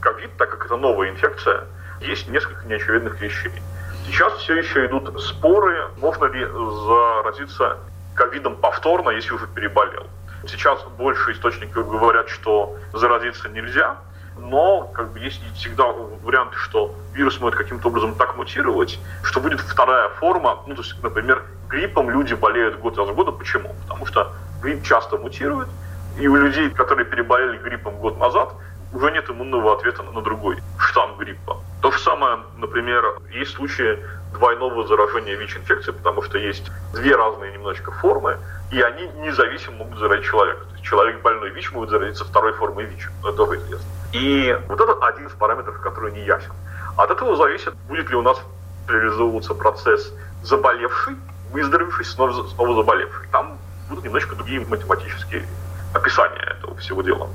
ковид, 0.02 0.30
так 0.38 0.52
как 0.52 0.68
это 0.68 0.78
новая 0.78 1.10
инфекция, 1.10 1.66
есть 2.00 2.28
несколько 2.28 2.64
неочевидных 2.68 3.20
вещей. 3.20 3.54
Сейчас 4.06 4.34
все 4.34 4.58
еще 4.58 4.86
идут 4.86 5.20
споры, 5.20 5.88
можно 5.98 6.26
ли 6.26 6.46
заразиться 6.46 7.80
ковидом 8.14 8.56
повторно, 8.58 9.10
если 9.10 9.34
уже 9.34 9.48
переболел. 9.48 10.06
Сейчас 10.48 10.80
больше 11.00 11.32
источников 11.32 11.90
говорят, 11.90 12.30
что 12.30 12.78
заразиться 12.94 13.50
нельзя, 13.50 13.98
но 14.42 14.90
как 14.94 15.12
бы 15.12 15.20
есть 15.20 15.42
всегда 15.56 15.86
вариант, 16.24 16.54
что 16.56 16.96
вирус 17.14 17.40
может 17.40 17.58
каким-то 17.58 17.88
образом 17.88 18.16
так 18.16 18.38
мутировать, 18.38 19.00
что 19.24 19.40
будет 19.40 19.60
вторая 19.60 20.10
форма. 20.10 20.60
Ну, 20.68 20.76
то 20.76 20.82
есть, 20.82 20.96
например, 21.04 21.44
гриппом 21.70 22.10
люди 22.10 22.34
болеют 22.34 22.80
год 22.80 22.98
раз 22.98 23.10
в. 23.10 23.32
Почему? 23.32 23.76
Потому 23.84 24.06
что 24.06 24.34
грипп 24.62 24.84
часто 24.84 25.18
мутирует, 25.18 25.68
и 26.20 26.28
у 26.28 26.36
людей, 26.36 26.70
которые 26.70 27.06
переболели 27.06 27.58
гриппом 27.58 27.98
год 27.98 28.18
назад, 28.18 28.54
уже 28.94 29.12
нет 29.12 29.30
иммунного 29.30 29.74
ответа 29.74 30.04
на 30.04 30.22
другой 30.22 30.58
штамм 30.78 31.18
гриппа. 31.18 31.58
То 31.82 31.92
же 31.92 32.00
самое, 32.00 32.40
например, 32.58 33.04
есть 33.32 33.52
случаи 33.52 34.00
двойного 34.34 34.88
заражения 34.88 35.36
ВИЧ-инфекцией, 35.36 35.96
потому 35.98 36.22
что 36.22 36.38
есть 36.38 36.70
две 36.94 37.16
разные 37.16 37.52
немножечко 37.54 37.92
формы, 37.92 38.38
и 38.72 38.82
они 38.82 39.08
независимо 39.20 39.78
могут 39.78 40.00
заразить 40.00 40.26
человека. 40.26 40.66
То 40.66 40.72
есть 40.74 40.84
человек 40.84 41.22
больной 41.22 41.52
ВИЧ 41.52 41.72
может 41.72 41.90
заразиться 41.92 42.26
второй 42.26 42.54
формой 42.54 42.86
ВИЧ, 42.86 43.10
это 43.22 43.34
тоже 43.34 43.58
известно. 43.60 43.88
И 44.14 44.58
вот 44.68 44.80
это 44.80 44.94
один 45.06 45.28
из 45.28 45.32
параметров, 45.34 45.80
который 45.82 46.12
не 46.12 46.26
ясен. 46.26 46.52
От 46.98 47.12
этого 47.12 47.36
зависит, 47.36 47.74
будет 47.88 48.10
ли 48.10 48.16
у 48.16 48.22
нас 48.22 48.42
реализовываться 48.88 49.54
процесс 49.54 50.12
заболевший, 50.44 51.16
выздоровевший, 51.52 52.06
снова, 52.06 52.48
снова 52.48 52.76
заболевший. 52.76 53.28
Там 53.32 53.58
будут 53.88 54.04
немножко 54.04 54.36
другие 54.36 54.60
математические 54.62 55.46
описания 55.94 56.56
этого 56.58 56.76
всего 56.78 57.02
дела. 57.02 57.30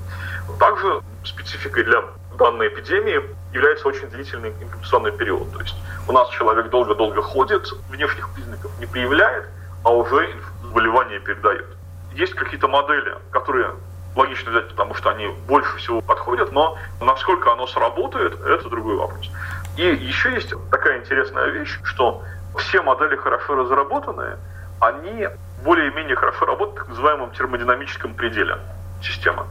Также 0.58 1.00
спецификой 1.24 1.84
для 1.84 2.02
данной 2.38 2.68
эпидемии 2.68 3.20
является 3.52 3.88
очень 3.88 4.08
длительный 4.08 4.50
инкубационный 4.60 5.12
период. 5.12 5.52
То 5.52 5.60
есть 5.60 5.76
у 6.08 6.12
нас 6.12 6.28
человек 6.30 6.70
долго-долго 6.70 7.22
ходит, 7.22 7.66
внешних 7.88 8.28
признаков 8.34 8.70
не 8.78 8.86
проявляет, 8.86 9.46
а 9.84 9.92
уже 9.92 10.34
заболевание 10.62 11.20
передает. 11.20 11.66
Есть 12.14 12.34
какие-то 12.34 12.68
модели, 12.68 13.14
которые 13.30 13.74
логично 14.16 14.50
взять, 14.52 14.68
потому 14.68 14.94
что 14.94 15.10
они 15.10 15.28
больше 15.46 15.76
всего 15.78 16.00
подходят, 16.00 16.52
но 16.52 16.78
насколько 17.00 17.52
оно 17.52 17.66
сработает, 17.66 18.40
это 18.40 18.68
другой 18.68 18.96
вопрос. 18.96 19.30
И 19.76 19.82
еще 19.82 20.32
есть 20.32 20.52
такая 20.70 21.00
интересная 21.00 21.46
вещь, 21.48 21.78
что 21.82 22.22
все 22.56 22.82
модели 22.82 23.16
хорошо 23.16 23.56
разработанные, 23.56 24.38
они 24.80 25.28
более-менее 25.64 26.16
хорошо 26.16 26.44
работают 26.46 26.76
в 26.76 26.78
так 26.80 26.88
называемом 26.88 27.30
термодинамическом 27.32 28.14
пределе 28.14 28.58
системы. 29.02 29.46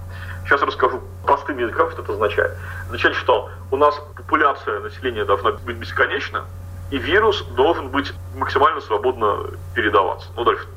Сейчас 0.45 0.61
расскажу 0.61 1.01
простым 1.25 1.57
языком, 1.57 1.91
что 1.91 2.01
это 2.01 2.13
означает. 2.13 2.57
Означает, 2.85 3.15
что 3.15 3.49
у 3.71 3.77
нас 3.77 3.95
популяция 4.15 4.79
населения 4.81 5.25
должна 5.25 5.51
быть 5.51 5.77
бесконечна, 5.77 6.45
и 6.91 6.97
вирус 6.97 7.41
должен 7.55 7.89
быть 7.89 8.13
максимально 8.35 8.81
свободно 8.81 9.45
передаваться. 9.73 10.29
Ну, 10.35 10.43
дальше, 10.43 10.67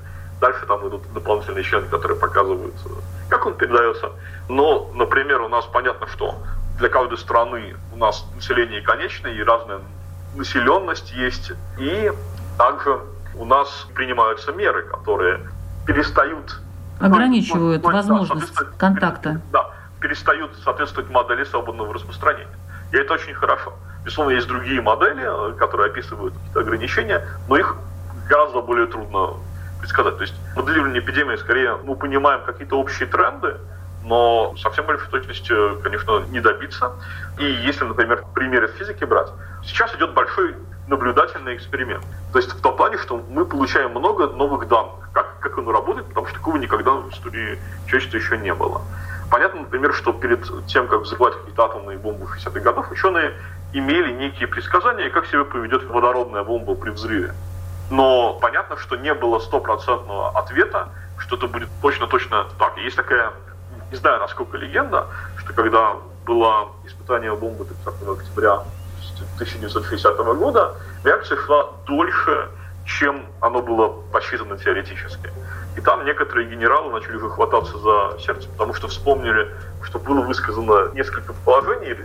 дальше 0.40 0.64
там 0.66 0.88
идут 0.88 1.02
дополнительные 1.12 1.64
члены, 1.64 1.88
которые 1.88 2.18
показывают, 2.18 2.74
как 3.28 3.44
он 3.46 3.54
передается. 3.54 4.12
Но, 4.48 4.90
например, 4.94 5.42
у 5.42 5.48
нас 5.48 5.66
понятно, 5.66 6.06
что 6.06 6.36
для 6.78 6.88
каждой 6.88 7.18
страны 7.18 7.76
у 7.92 7.96
нас 7.96 8.24
население 8.34 8.80
конечное 8.82 9.32
и 9.32 9.42
разная 9.42 9.80
населенность 10.36 11.12
есть. 11.12 11.52
И 11.78 12.12
также 12.56 13.00
у 13.34 13.44
нас 13.44 13.86
принимаются 13.94 14.52
меры, 14.52 14.82
которые 14.84 15.40
перестают 15.86 16.60
ограничивают 17.00 17.82
ну, 17.82 17.90
возможность 17.90 18.54
да, 18.54 18.64
контакта. 18.78 19.40
Да, 19.52 19.70
перестают 20.00 20.52
соответствовать 20.64 21.10
модели 21.10 21.44
свободного 21.44 21.94
распространения. 21.94 22.48
И 22.92 22.96
это 22.96 23.14
очень 23.14 23.34
хорошо. 23.34 23.74
Безусловно, 24.04 24.32
есть 24.32 24.46
другие 24.46 24.80
модели, 24.80 25.56
которые 25.58 25.90
описывают 25.90 26.34
какие-то 26.34 26.60
ограничения, 26.60 27.26
но 27.48 27.56
их 27.56 27.76
гораздо 28.28 28.62
более 28.62 28.86
трудно 28.86 29.34
предсказать. 29.80 30.16
То 30.16 30.22
есть 30.22 30.34
моделирование 30.54 31.00
эпидемии, 31.00 31.36
скорее, 31.36 31.76
мы 31.76 31.96
понимаем 31.96 32.42
какие-то 32.44 32.78
общие 32.78 33.08
тренды, 33.08 33.56
но 34.04 34.54
совсем 34.56 34.86
большой 34.86 35.08
точности, 35.08 35.52
конечно, 35.82 36.20
не 36.30 36.40
добиться. 36.40 36.92
И 37.38 37.44
если, 37.44 37.84
например, 37.84 38.24
пример 38.34 38.64
из 38.64 38.72
физики 38.74 39.04
брать, 39.04 39.28
сейчас 39.64 39.94
идет 39.96 40.14
большой 40.14 40.54
наблюдательный 40.88 41.56
эксперимент. 41.56 42.04
То 42.32 42.38
есть 42.38 42.52
в 42.52 42.60
том 42.60 42.76
плане, 42.76 42.98
что 42.98 43.22
мы 43.28 43.44
получаем 43.44 43.90
много 43.90 44.26
новых 44.28 44.68
данных, 44.68 45.10
как, 45.12 45.38
как 45.40 45.58
оно 45.58 45.72
работает, 45.72 46.06
потому 46.08 46.26
что 46.26 46.36
такого 46.36 46.56
никогда 46.56 46.92
в 46.92 47.10
истории 47.10 47.58
человечества 47.86 48.16
еще 48.16 48.38
не 48.38 48.54
было. 48.54 48.82
Понятно, 49.30 49.62
например, 49.62 49.92
что 49.92 50.12
перед 50.12 50.46
тем, 50.66 50.86
как 50.86 51.00
взрывать 51.00 51.34
какие-то 51.34 51.64
атомные 51.64 51.98
бомбы 51.98 52.26
в 52.26 52.36
60-х 52.36 52.60
годах, 52.60 52.90
ученые 52.92 53.32
имели 53.72 54.12
некие 54.12 54.46
предсказания, 54.46 55.10
как 55.10 55.26
себя 55.26 55.44
поведет 55.44 55.84
водородная 55.84 56.44
бомба 56.44 56.74
при 56.76 56.90
взрыве. 56.90 57.34
Но 57.90 58.34
понятно, 58.40 58.76
что 58.76 58.96
не 58.96 59.14
было 59.14 59.38
стопроцентного 59.40 60.30
ответа, 60.38 60.88
что 61.18 61.36
это 61.36 61.48
будет 61.48 61.68
точно-точно 61.82 62.46
так. 62.58 62.76
Есть 62.78 62.96
такая, 62.96 63.32
не 63.90 63.96
знаю, 63.96 64.20
насколько 64.20 64.56
легенда, 64.56 65.06
что 65.38 65.52
когда 65.52 65.96
было 66.24 66.68
испытание 66.84 67.34
бомбы 67.34 67.64
30 67.64 68.08
октября 68.08 68.62
1960 69.36 70.16
года, 70.16 70.76
реакция 71.04 71.38
шла 71.38 71.70
дольше, 71.86 72.48
чем 72.84 73.26
оно 73.40 73.62
было 73.62 73.88
посчитано 74.12 74.56
теоретически. 74.58 75.30
И 75.76 75.80
там 75.80 76.04
некоторые 76.04 76.48
генералы 76.48 76.92
начали 76.92 77.16
выхвататься 77.16 77.76
за 77.78 78.18
сердце, 78.20 78.48
потому 78.48 78.74
что 78.74 78.88
вспомнили, 78.88 79.52
что 79.82 79.98
было 79.98 80.20
высказано 80.20 80.90
несколько 80.94 81.32
положений 81.44 81.96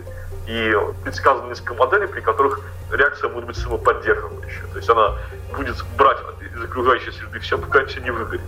и 0.46 0.76
предсказано 1.04 1.48
несколько 1.48 1.74
моделей, 1.74 2.06
при 2.06 2.20
которых 2.20 2.60
реакция 2.90 3.30
может 3.30 3.46
быть 3.46 3.56
самоподдерживающая. 3.56 4.66
То 4.72 4.76
есть 4.78 4.90
она 4.90 5.16
будет 5.56 5.76
брать 5.96 6.18
из 6.54 6.62
окружающей 6.62 7.12
среды 7.12 7.38
все, 7.38 7.56
пока 7.56 7.84
все 7.86 8.00
не 8.00 8.10
выгорит. 8.10 8.42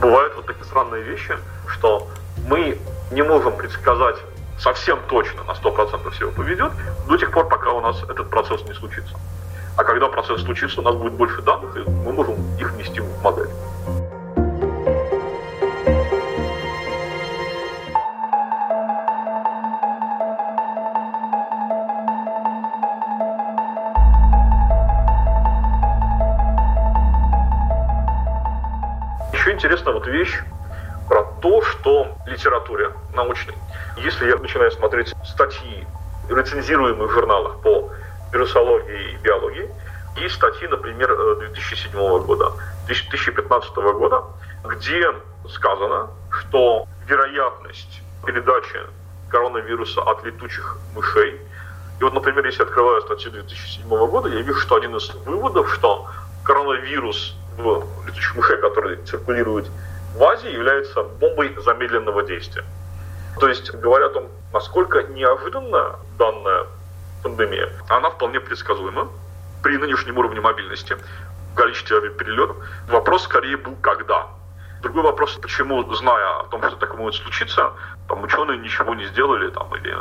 Бывают 0.00 0.34
вот 0.34 0.46
такие 0.46 0.64
странные 0.64 1.02
вещи, 1.02 1.36
что 1.68 2.08
мы 2.46 2.78
не 3.12 3.22
можем 3.22 3.56
предсказать 3.56 4.16
совсем 4.58 4.98
точно 5.08 5.44
на 5.44 5.52
100% 5.52 6.10
всего 6.10 6.30
поведет 6.30 6.72
до 7.08 7.16
тех 7.16 7.30
пор, 7.32 7.48
пока 7.48 7.70
у 7.70 7.80
нас 7.80 8.02
этот 8.02 8.30
процесс 8.30 8.62
не 8.62 8.74
случится. 8.74 9.16
А 9.76 9.84
когда 9.84 10.08
процесс 10.08 10.42
случится, 10.42 10.80
у 10.80 10.84
нас 10.84 10.94
будет 10.94 11.14
больше 11.14 11.40
данных, 11.42 11.76
и 11.76 11.80
мы 11.80 12.12
можем 12.12 12.34
их 12.58 12.72
внести 12.72 13.00
в 13.00 13.22
модель. 13.22 13.48
Еще 29.32 29.52
интересная 29.52 29.94
вот 29.94 30.06
вещь 30.06 30.38
про 31.08 31.24
то, 31.40 31.62
что 31.62 32.14
в 32.24 32.28
литературе 32.28 32.90
научной, 33.14 33.54
если 33.96 34.28
я 34.28 34.36
начинаю 34.36 34.70
смотреть 34.72 35.14
статьи, 35.24 35.86
рецензируемые 36.28 37.08
в 37.08 37.12
журналах 37.12 37.60
по 37.60 37.90
вирусологии 38.32 39.12
и 39.12 39.16
биологии, 39.18 39.70
и 40.16 40.28
статьи, 40.28 40.68
например, 40.68 41.14
2007 41.38 41.90
э, 41.92 42.18
года, 42.20 42.52
2015 42.86 43.74
года, 43.76 44.24
где 44.64 45.06
сказано, 45.48 46.10
что 46.30 46.86
вероятность 47.06 48.02
передачи 48.24 48.78
коронавируса 49.30 50.02
от 50.02 50.24
летучих 50.24 50.78
мышей, 50.94 51.40
и 52.00 52.04
вот, 52.04 52.14
например, 52.14 52.44
если 52.46 52.62
открываю 52.62 53.00
статью 53.02 53.30
2007 53.32 53.88
года, 53.88 54.28
я 54.28 54.42
вижу, 54.42 54.58
что 54.58 54.76
один 54.76 54.96
из 54.96 55.14
выводов, 55.26 55.72
что 55.72 56.08
коронавирус 56.44 57.36
в 57.56 57.84
летучих 58.06 58.34
мышей, 58.34 58.58
который 58.58 58.96
циркулирует 59.04 59.70
в 60.14 60.22
Азии, 60.22 60.50
является 60.50 61.02
бомбой 61.02 61.54
замедленного 61.58 62.22
действия. 62.24 62.64
То 63.42 63.48
есть, 63.48 63.74
говоря 63.74 64.06
о 64.06 64.10
том, 64.10 64.28
насколько 64.52 65.02
неожиданно 65.02 65.98
данная 66.16 66.66
пандемия, 67.24 67.72
она 67.88 68.08
вполне 68.10 68.38
предсказуема 68.38 69.08
при 69.64 69.78
нынешнем 69.78 70.16
уровне 70.16 70.40
мобильности, 70.40 70.96
количестве 71.56 71.96
авиаперелетов. 71.96 72.56
Вопрос 72.88 73.24
скорее 73.24 73.56
был 73.56 73.74
«когда?». 73.80 74.28
Другой 74.82 75.02
вопрос, 75.02 75.34
почему, 75.42 75.92
зная 75.92 76.38
о 76.38 76.44
том, 76.52 76.62
что 76.62 76.76
так 76.76 76.96
может 76.96 77.20
случиться, 77.20 77.72
там 78.06 78.22
ученые 78.22 78.58
ничего 78.58 78.94
не 78.94 79.06
сделали, 79.06 79.50
там, 79.50 79.74
или 79.74 79.92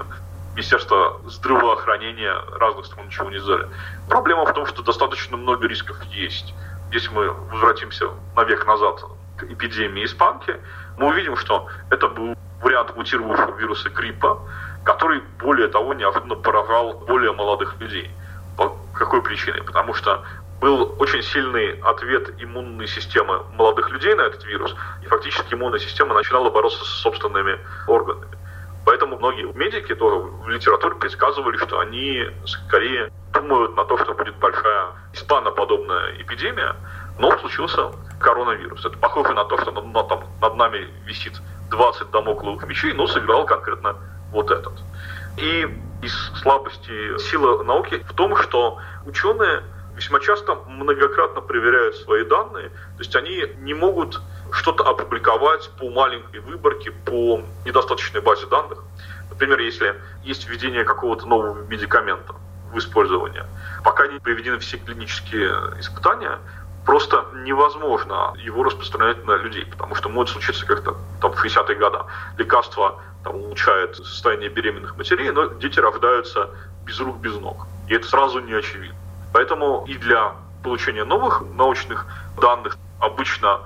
Министерство 0.54 1.20
здравоохранения 1.26 2.36
разных 2.60 2.86
стран 2.86 3.08
ничего 3.08 3.32
не 3.32 3.40
сделали. 3.40 3.68
Проблема 4.08 4.46
в 4.46 4.54
том, 4.54 4.68
что 4.68 4.84
достаточно 4.84 5.36
много 5.36 5.68
рисков 5.68 6.00
есть. 6.12 6.54
Если 6.92 7.10
мы 7.10 7.32
возвратимся 7.32 8.06
на 8.36 8.44
век 8.44 8.68
назад 8.68 9.04
к 9.38 9.46
эпидемии 9.46 10.06
испанки, 10.06 10.58
мы 10.96 11.08
увидим, 11.08 11.36
что 11.38 11.66
это 11.90 12.08
был 12.08 12.36
вариант 12.62 12.96
мутировавшего 12.96 13.58
вируса 13.58 13.90
гриппа, 13.90 14.40
который, 14.84 15.22
более 15.40 15.68
того, 15.68 15.94
неожиданно 15.94 16.36
поражал 16.36 16.94
более 17.08 17.34
молодых 17.34 17.80
людей. 17.80 18.10
По 18.58 18.76
какой 18.94 19.22
причине? 19.22 19.64
Потому 19.64 19.94
что 19.94 20.24
был 20.60 20.96
очень 21.00 21.24
сильный 21.24 21.80
ответ 21.82 22.30
иммунной 22.40 22.88
системы 22.88 23.44
молодых 23.54 23.90
людей 23.90 24.14
на 24.14 24.22
этот 24.22 24.46
вирус, 24.46 24.76
и 25.02 25.08
фактически 25.08 25.56
иммунная 25.56 25.80
система 25.80 26.14
начинала 26.14 26.50
бороться 26.50 26.84
с 26.86 27.02
собственными 27.02 27.58
органами. 27.88 28.38
Поэтому 28.86 29.18
многие 29.18 29.46
медики 29.54 29.94
тоже 29.96 30.18
в 30.18 30.50
литературе 30.50 30.96
предсказывали, 30.96 31.58
что 31.58 31.80
они 31.80 32.26
скорее 32.46 33.12
думают 33.34 33.76
на 33.76 33.86
то, 33.86 33.98
что 33.98 34.14
будет 34.14 34.36
большая 34.38 34.88
испаноподобная 35.14 36.16
эпидемия, 36.20 36.76
но 37.20 37.36
случился 37.40 37.92
коронавирус. 38.20 38.86
Это 38.86 38.98
похоже 38.98 39.34
на 39.34 39.46
то, 39.46 39.58
что 39.60 39.72
над, 39.72 40.08
там, 40.10 40.24
над 40.42 40.56
нами 40.56 40.88
висит 41.06 41.42
20 41.72 42.12
домокловых 42.12 42.68
мечей, 42.68 42.94
но 42.94 43.08
сыграл 43.08 43.46
конкретно 43.46 43.96
вот 44.32 44.52
этот. 44.52 44.74
И 45.38 45.68
из 46.02 46.14
слабости 46.42 47.18
силы 47.20 47.64
науки 47.64 48.04
в 48.08 48.14
том, 48.14 48.36
что 48.36 48.80
ученые 49.06 49.64
весьма 49.96 50.20
часто 50.20 50.56
многократно 50.68 51.42
проверяют 51.42 51.96
свои 51.96 52.24
данные, 52.24 52.70
то 52.70 53.00
есть 53.00 53.16
они 53.16 53.46
не 53.60 53.74
могут 53.74 54.20
что-то 54.52 54.84
опубликовать 54.84 55.70
по 55.80 55.90
маленькой 55.90 56.42
выборке, 56.42 56.92
по 56.92 57.42
недостаточной 57.66 58.22
базе 58.22 58.46
данных. 58.48 58.84
Например, 59.30 59.60
если 59.60 59.96
есть 60.24 60.48
введение 60.48 60.84
какого-то 60.84 61.26
нового 61.26 61.64
медикамента 61.68 62.36
в 62.72 62.78
использование, 62.78 63.46
пока 63.84 64.08
не 64.08 64.20
приведены 64.20 64.60
все 64.60 64.78
клинические 64.78 65.52
испытания, 65.80 66.40
просто 66.86 67.26
невозможно 67.36 68.34
его 68.38 68.64
распространять 68.64 69.26
на 69.26 69.36
людей, 69.38 69.66
потому 69.66 69.96
что 69.96 70.10
может 70.10 70.34
случиться 70.34 70.66
как-то 70.66 70.98
там 71.22 71.32
в 71.34 71.44
60-е 71.44 71.76
годы. 71.76 72.00
Лекарство 72.38 73.02
там, 73.24 73.36
улучшает 73.36 73.96
состояние 73.96 74.50
беременных 74.50 74.98
матерей, 74.98 75.32
но 75.32 75.46
дети 75.46 75.80
рождаются 75.80 76.50
без 76.86 77.00
рук, 77.00 77.18
без 77.18 77.36
ног. 77.36 77.68
И 77.88 77.94
это 77.94 78.08
сразу 78.08 78.40
не 78.40 78.54
очевидно. 78.54 78.96
Поэтому 79.34 79.86
и 79.88 79.96
для 79.96 80.36
получения 80.64 81.04
новых 81.04 81.42
научных 81.56 82.06
данных 82.40 82.78
обычно 83.00 83.60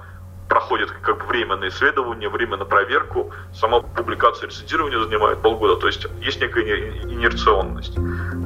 проходит 0.48 0.92
как 1.02 1.18
бы 1.18 1.26
время 1.26 1.56
на 1.56 1.68
исследование, 1.68 2.30
время 2.30 2.58
на 2.58 2.66
проверку. 2.66 3.32
Сама 3.54 3.82
публикация 3.82 4.48
рецензирования 4.48 5.00
занимает 5.00 5.42
полгода, 5.42 5.76
то 5.78 5.88
есть 5.88 6.06
есть 6.22 6.40
некая 6.40 7.02
инерционность. 7.04 7.98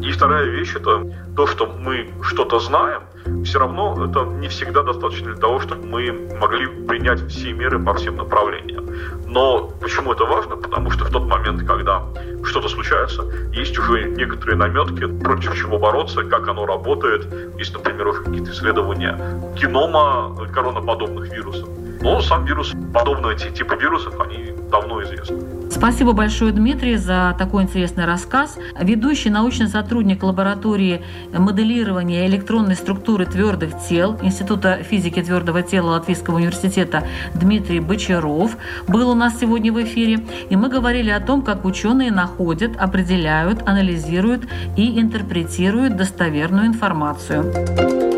И 0.02 0.12
вторая 0.12 0.46
вещь 0.46 0.76
это 0.76 1.04
то, 1.36 1.48
что 1.48 1.66
мы 1.66 2.12
что-то 2.24 2.60
знаем, 2.60 3.04
все 3.44 3.60
равно 3.60 4.06
это 4.06 4.24
не 4.24 4.48
всегда 4.48 4.84
достаточно 4.84 5.28
для 5.28 5.36
того, 5.36 5.60
чтобы 5.60 5.86
мы 5.86 6.30
могли 6.40 6.68
принять 6.88 7.26
все 7.28 7.54
меры 7.54 7.80
по 7.80 7.94
всем 7.94 8.18
направлениям. 8.18 8.88
Но 9.26 9.72
почему 9.80 10.14
это 10.14 10.26
важно? 10.26 10.56
Потому 10.56 10.92
что 10.92 11.06
в 11.06 11.10
тот 11.10 11.26
момент, 11.26 11.66
когда 11.68 12.04
что-то 12.44 12.70
случается, 12.70 13.24
есть 13.54 13.78
уже 13.78 14.10
некоторые 14.10 14.56
наметки, 14.58 15.06
против 15.24 15.56
чего 15.56 15.78
бороться, 15.78 16.24
как 16.24 16.48
оно 16.48 16.66
работает. 16.66 17.28
Есть, 17.58 17.74
например, 17.74 18.08
уже 18.08 18.24
какие-то 18.24 18.52
исследования 18.52 19.18
генома 19.56 20.36
коронаподобных 20.54 21.32
вирусов. 21.32 21.70
Но 22.02 22.22
сам 22.22 22.46
вирус, 22.46 22.74
подобного 22.94 23.36
типа 23.36 23.74
вирусов, 23.74 24.20
они 24.22 24.54
давно 24.70 25.04
известны. 25.04 25.38
Спасибо 25.72 26.14
большое, 26.14 26.52
Дмитрий, 26.52 26.98
за 26.98 27.36
такой 27.38 27.64
интересный 27.64 28.06
рассказ. 28.06 28.58
Ведущий 28.80 29.30
научный 29.30 29.68
сотрудник 29.68 30.24
лаборатории 30.24 31.04
моделирования 31.32 32.26
электронной 32.28 32.76
структуры 32.76 33.26
твердых 33.26 33.72
тел 33.88 34.18
Института 34.22 34.84
физики 34.84 35.22
твердого 35.22 35.62
тела 35.62 35.92
Латвийского 35.92 36.38
университета 36.38 37.04
Дмитрий 37.36 37.80
Бочаров 37.80 38.58
был 38.88 39.10
у 39.10 39.16
нас 39.16 39.40
сегодня 39.40 39.72
в 39.72 39.82
эфире. 39.84 40.26
И 40.50 40.56
мы 40.56 40.70
говорили 40.70 41.12
о 41.12 41.20
том, 41.20 41.44
как 41.44 41.66
ученые 41.66 42.12
находят, 42.12 42.72
определяют, 42.78 43.68
анализируют 43.68 44.48
и 44.76 45.00
интерпретируют 45.00 45.96
достоверную 45.96 46.66
информацию. 46.66 48.09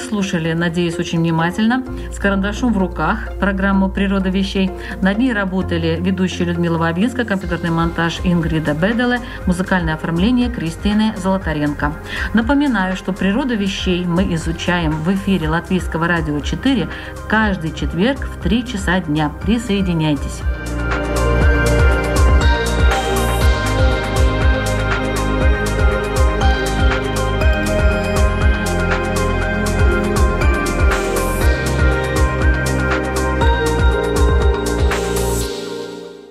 Слушали, 0.00 0.52
надеюсь, 0.52 0.98
очень 0.98 1.20
внимательно, 1.20 1.84
с 2.12 2.18
карандашом 2.18 2.72
в 2.72 2.78
руках 2.78 3.30
программу 3.38 3.88
«Природа 3.88 4.28
вещей». 4.30 4.70
Над 5.02 5.18
ней 5.18 5.32
работали 5.32 5.98
ведущая 6.00 6.44
Людмила 6.44 6.78
Вавинска, 6.78 7.24
компьютерный 7.24 7.70
монтаж 7.70 8.20
Ингрида 8.24 8.74
Беделе, 8.74 9.20
музыкальное 9.46 9.94
оформление 9.94 10.50
Кристины 10.50 11.14
Золотаренко. 11.16 11.92
Напоминаю, 12.34 12.96
что 12.96 13.12
«Природа 13.12 13.54
вещей» 13.54 14.04
мы 14.04 14.34
изучаем 14.34 14.92
в 14.92 15.12
эфире 15.14 15.48
Латвийского 15.48 16.08
радио 16.08 16.40
4 16.40 16.88
каждый 17.28 17.72
четверг 17.72 18.26
в 18.26 18.42
3 18.42 18.66
часа 18.66 19.00
дня. 19.00 19.30
Присоединяйтесь. 19.42 20.40